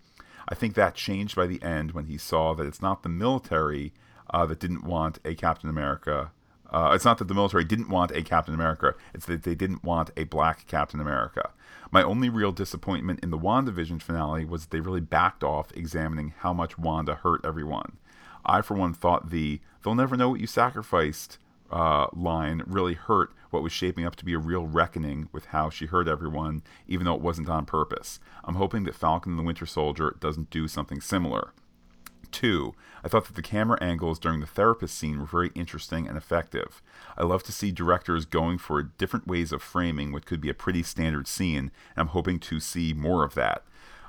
[0.47, 3.91] I think that changed by the end when he saw that it's not the military
[4.30, 6.31] uh, that didn't want a Captain America.
[6.70, 9.84] Uh, it's not that the military didn't want a Captain America, it's that they didn't
[9.84, 11.52] want a black Captain America.
[11.92, 16.34] My only real disappointment in the WandaVision finale was that they really backed off examining
[16.40, 17.98] how much Wanda hurt everyone.
[18.46, 21.38] I, for one, thought the they'll never know what you sacrificed
[21.72, 25.70] uh, line really hurt what was shaping up to be a real reckoning with how
[25.70, 28.20] she hurt everyone, even though it wasn't on purpose.
[28.44, 31.54] I'm hoping that Falcon and the Winter Soldier doesn't do something similar.
[32.31, 32.73] Two,
[33.03, 36.81] I thought that the camera angles during the therapist scene were very interesting and effective.
[37.18, 40.53] I love to see directors going for different ways of framing what could be a
[40.53, 41.57] pretty standard scene,
[41.95, 43.64] and I'm hoping to see more of that.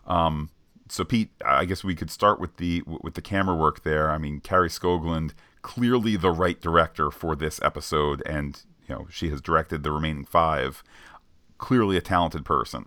[0.06, 0.50] Um,
[0.88, 4.10] so Pete, I guess we could start with the with the camera work there.
[4.10, 5.32] I mean, Kari Skogland
[5.62, 10.24] clearly the right director for this episode, and you know she has directed the remaining
[10.24, 10.82] five.
[11.58, 12.86] Clearly a talented person.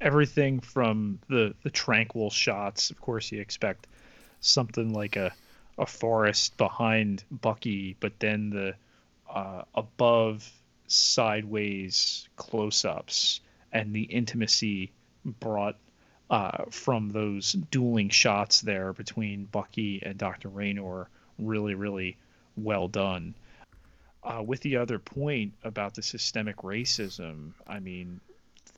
[0.00, 3.86] everything from the the tranquil shots of course you expect
[4.46, 5.32] something like a
[5.78, 8.74] a forest behind bucky but then the
[9.30, 10.50] uh, above
[10.86, 13.40] sideways close-ups
[13.72, 14.90] and the intimacy
[15.24, 15.76] brought
[16.30, 21.08] uh, from those dueling shots there between bucky and dr raynor
[21.38, 22.16] really really
[22.56, 23.34] well done
[24.24, 28.20] uh, with the other point about the systemic racism i mean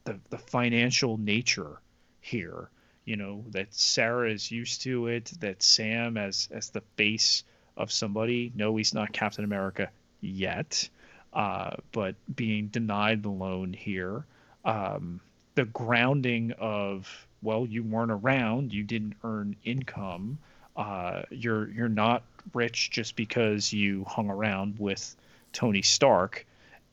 [0.04, 1.80] the the financial nature
[2.20, 2.70] here.
[3.09, 5.32] You know that Sarah is used to it.
[5.40, 7.43] That Sam, as as the face
[7.74, 9.89] of somebody, no, he's not Captain America
[10.20, 10.86] yet,
[11.32, 14.26] uh, but being denied the loan here.
[14.62, 15.22] Um,
[15.55, 20.36] the grounding of well, you weren't around, you didn't earn income.
[20.76, 25.16] Uh, you're you're not rich just because you hung around with
[25.55, 26.44] Tony Stark,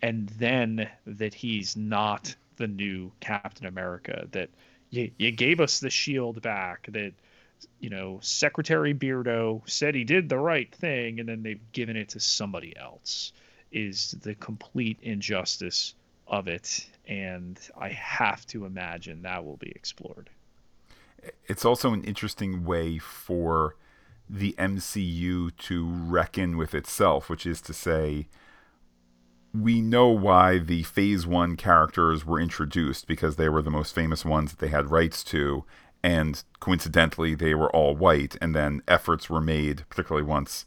[0.02, 4.30] and then that he's not the new Captain America.
[4.32, 4.50] That
[4.90, 6.88] you, you gave us the shield back.
[6.92, 7.14] That
[7.80, 12.10] you know Secretary Beardo said he did the right thing, and then they've given it
[12.10, 13.34] to somebody else.
[13.72, 15.96] Is the complete injustice
[16.28, 20.30] of it, and I have to imagine that will be explored.
[21.48, 23.76] It's also an interesting way for
[24.30, 28.28] the MCU to reckon with itself, which is to say,
[29.62, 34.26] we know why the phase one characters were introduced because they were the most famous
[34.26, 35.64] ones that they had rights to
[36.04, 40.66] and coincidentally they were all white and then efforts were made particularly once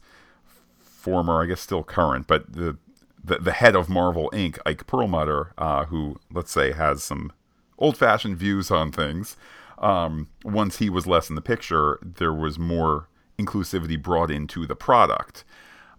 [0.79, 2.77] former i guess still current but the
[3.21, 4.57] the, the head of marvel inc.
[4.65, 7.31] Ike perlmutter uh, who let's say has some
[7.77, 9.37] old-fashioned views on things
[9.77, 13.07] um, once he was less in the picture there was more
[13.39, 15.43] inclusivity brought into the product.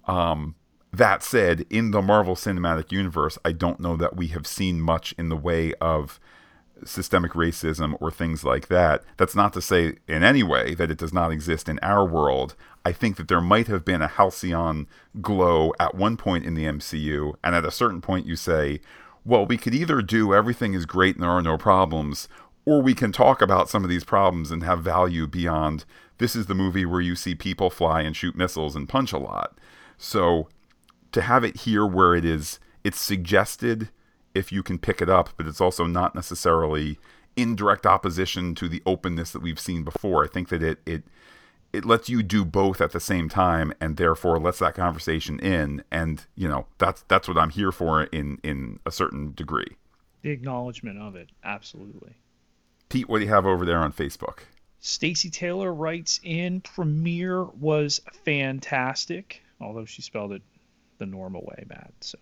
[0.06, 0.54] Um,
[0.92, 5.14] that said, in the Marvel Cinematic Universe, I don't know that we have seen much
[5.16, 6.18] in the way of
[6.84, 9.04] systemic racism or things like that.
[9.16, 12.56] That's not to say in any way that it does not exist in our world.
[12.84, 14.86] I think that there might have been a halcyon
[15.20, 18.80] glow at one point in the MCU, and at a certain point you say,
[19.24, 22.26] well, we could either do everything is great and there are no problems,
[22.64, 25.84] or we can talk about some of these problems and have value beyond
[26.18, 29.18] this is the movie where you see people fly and shoot missiles and punch a
[29.18, 29.56] lot.
[29.96, 30.48] So
[31.12, 33.90] to have it here where it is it's suggested
[34.34, 36.98] if you can pick it up, but it's also not necessarily
[37.36, 40.24] in direct opposition to the openness that we've seen before.
[40.24, 41.04] I think that it it
[41.72, 45.84] it lets you do both at the same time and therefore lets that conversation in
[45.90, 49.76] and you know that's that's what I'm here for in in a certain degree.
[50.22, 52.16] The acknowledgement of it, absolutely.
[52.88, 54.40] Pete, what do you have over there on Facebook?
[54.80, 60.42] Stacy Taylor writes in Premiere was fantastic, although she spelled it
[61.00, 61.92] the normal way, Matt.
[62.00, 62.18] So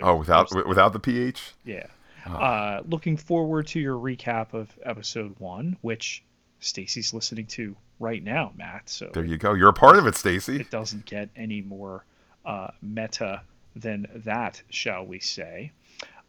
[0.00, 1.52] Oh, without without the ph?
[1.64, 1.86] Yeah.
[2.26, 6.22] Uh, looking forward to your recap of episode one, which
[6.60, 8.88] Stacy's listening to right now, Matt.
[8.90, 9.54] So There you go.
[9.54, 10.60] You're a part of it, Stacy.
[10.60, 12.04] it doesn't get any more
[12.44, 13.40] uh, meta
[13.76, 15.72] than that, shall we say.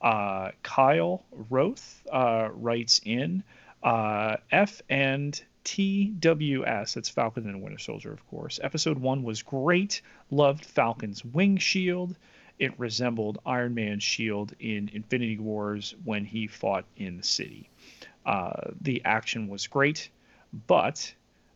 [0.02, 3.44] Uh, Kyle Roth uh, writes in
[3.84, 6.94] uh, F and TWS.
[6.94, 8.60] That's Falcon and Winter Soldier, of course.
[8.64, 10.02] Episode one was great.
[10.32, 12.16] Loved Falcon's wing shield.
[12.58, 17.70] It resembled Iron Man's shield in Infinity Wars when he fought in the city.
[18.26, 20.10] Uh, the action was great,
[20.68, 21.14] but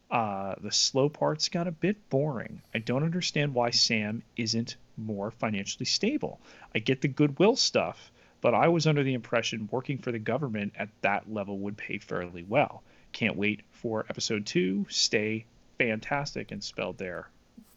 [0.10, 2.62] uh, the slow parts got a bit boring.
[2.74, 6.40] I don't understand why Sam isn't more financially stable.
[6.74, 10.74] I get the goodwill stuff, but I was under the impression working for the government
[10.78, 12.84] at that level would pay fairly well.
[13.14, 14.86] Can't wait for episode two.
[14.90, 15.46] Stay
[15.78, 17.30] fantastic and spelled there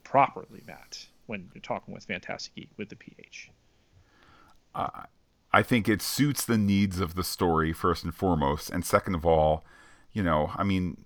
[0.03, 3.51] properly, Matt, when you're talking with Phantastic Geek with the PH.
[5.53, 9.25] I think it suits the needs of the story first and foremost, and second of
[9.25, 9.65] all,
[10.13, 11.05] you know, I mean,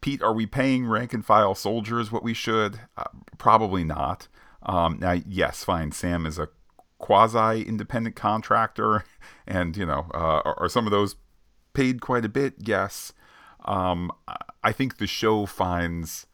[0.00, 2.80] Pete, are we paying rank and file soldiers what we should?
[2.96, 3.04] Uh,
[3.38, 4.28] probably not.
[4.62, 5.92] Um, now, yes, fine.
[5.92, 6.48] Sam is a
[6.98, 9.04] quasi-independent contractor,
[9.46, 11.16] and you know, uh, are, are some of those
[11.72, 12.54] paid quite a bit?
[12.58, 13.12] Yes.
[13.66, 14.12] Um,
[14.62, 16.26] I- think the show finds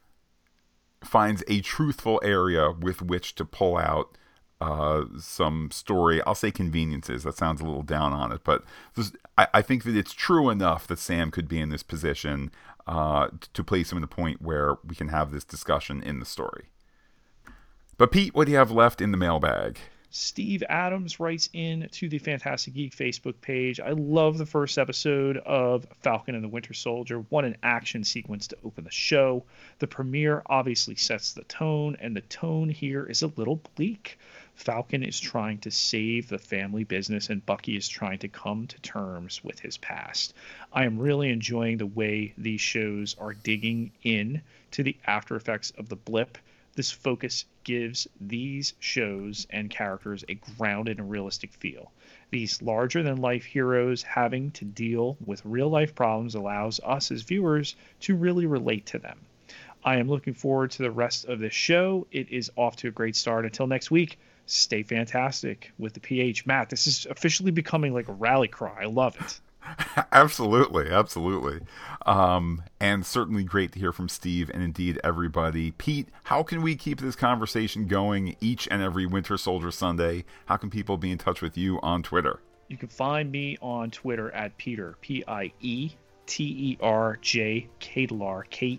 [1.04, 4.16] finds a truthful area with which to pull out
[4.60, 6.22] uh, some story.
[6.22, 7.24] I'll say conveniences.
[7.24, 8.62] That sounds a little down on it, but
[8.94, 12.52] this, I, I think that it's true enough that Sam could be in this position
[12.86, 16.24] uh, to place him in the point where we can have this discussion in the
[16.26, 16.66] story.
[17.98, 19.78] But Pete, what do you have left in the mailbag?
[20.14, 23.80] Steve Adams writes in to the Phantastic Geek Facebook page.
[23.80, 27.20] I love the first episode of Falcon and the Winter Soldier.
[27.30, 29.42] What an action sequence to open the show.
[29.78, 34.18] The premiere obviously sets the tone, and the tone here is a little bleak.
[34.54, 38.78] Falcon is trying to save the family business, and Bucky is trying to come to
[38.82, 40.34] terms with his past.
[40.74, 45.70] I am really enjoying the way these shows are digging in to the after effects
[45.78, 46.36] of the blip
[46.74, 51.92] this focus gives these shows and characters a grounded and realistic feel.
[52.30, 57.22] These larger than life heroes having to deal with real life problems allows us as
[57.22, 59.20] viewers to really relate to them.
[59.84, 62.06] I am looking forward to the rest of this show.
[62.12, 63.44] It is off to a great start.
[63.44, 66.46] Until next week, stay fantastic with the PH.
[66.46, 68.82] Matt, this is officially becoming like a rally cry.
[68.82, 69.40] I love it.
[70.12, 71.60] absolutely, absolutely.
[72.06, 75.72] Um, and certainly great to hear from Steve and indeed everybody.
[75.72, 80.24] Pete, how can we keep this conversation going each and every Winter Soldier Sunday?
[80.46, 82.40] How can people be in touch with you on Twitter?
[82.68, 85.90] You can find me on Twitter at Peter, P I E
[86.26, 88.08] T E R J K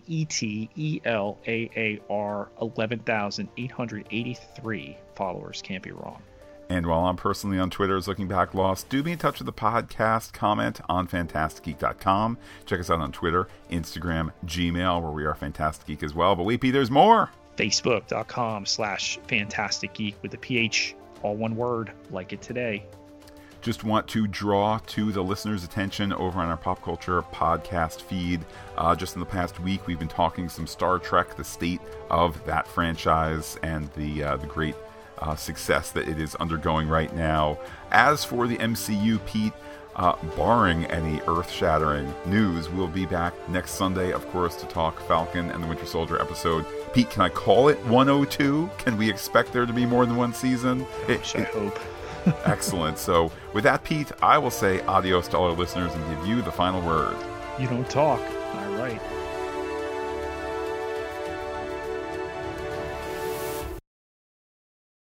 [0.08, 5.62] E T E L A A R, 11,883 followers.
[5.62, 6.22] Can't be wrong.
[6.70, 9.46] And while I'm personally on Twitter as Looking Back Lost, do be in touch with
[9.46, 10.34] the podcast.
[10.34, 12.38] Comment on phantasticgeek.com.
[12.66, 16.36] Check us out on Twitter, Instagram, Gmail, where we are Phantastic Geek as well.
[16.36, 17.30] But wait, there's more.
[17.58, 22.84] Facebook.com slash Phantastic Geek with the PH, all one word, like it today.
[23.62, 28.44] just want to draw to the listeners' attention over on our pop culture podcast feed.
[28.78, 32.44] Uh, just in the past week, we've been talking some Star Trek, the state of
[32.46, 34.76] that franchise, and the uh, the great
[35.20, 37.58] uh, success that it is undergoing right now.
[37.92, 39.54] As for the MCU, Pete.
[39.96, 45.52] Uh, barring any earth-shattering news, we'll be back next Sunday, of course, to talk Falcon
[45.52, 46.66] and the Winter Soldier episode.
[46.94, 48.72] Pete, can I call it 102?
[48.80, 50.88] Can we expect there to be more than one season?
[51.08, 51.80] It- I it- hope.
[52.48, 52.98] Excellent.
[52.98, 56.42] So, with that, Pete, I will say adios to all our listeners and give you
[56.42, 57.16] the final word.
[57.60, 58.20] You don't talk.
[58.20, 59.02] I write.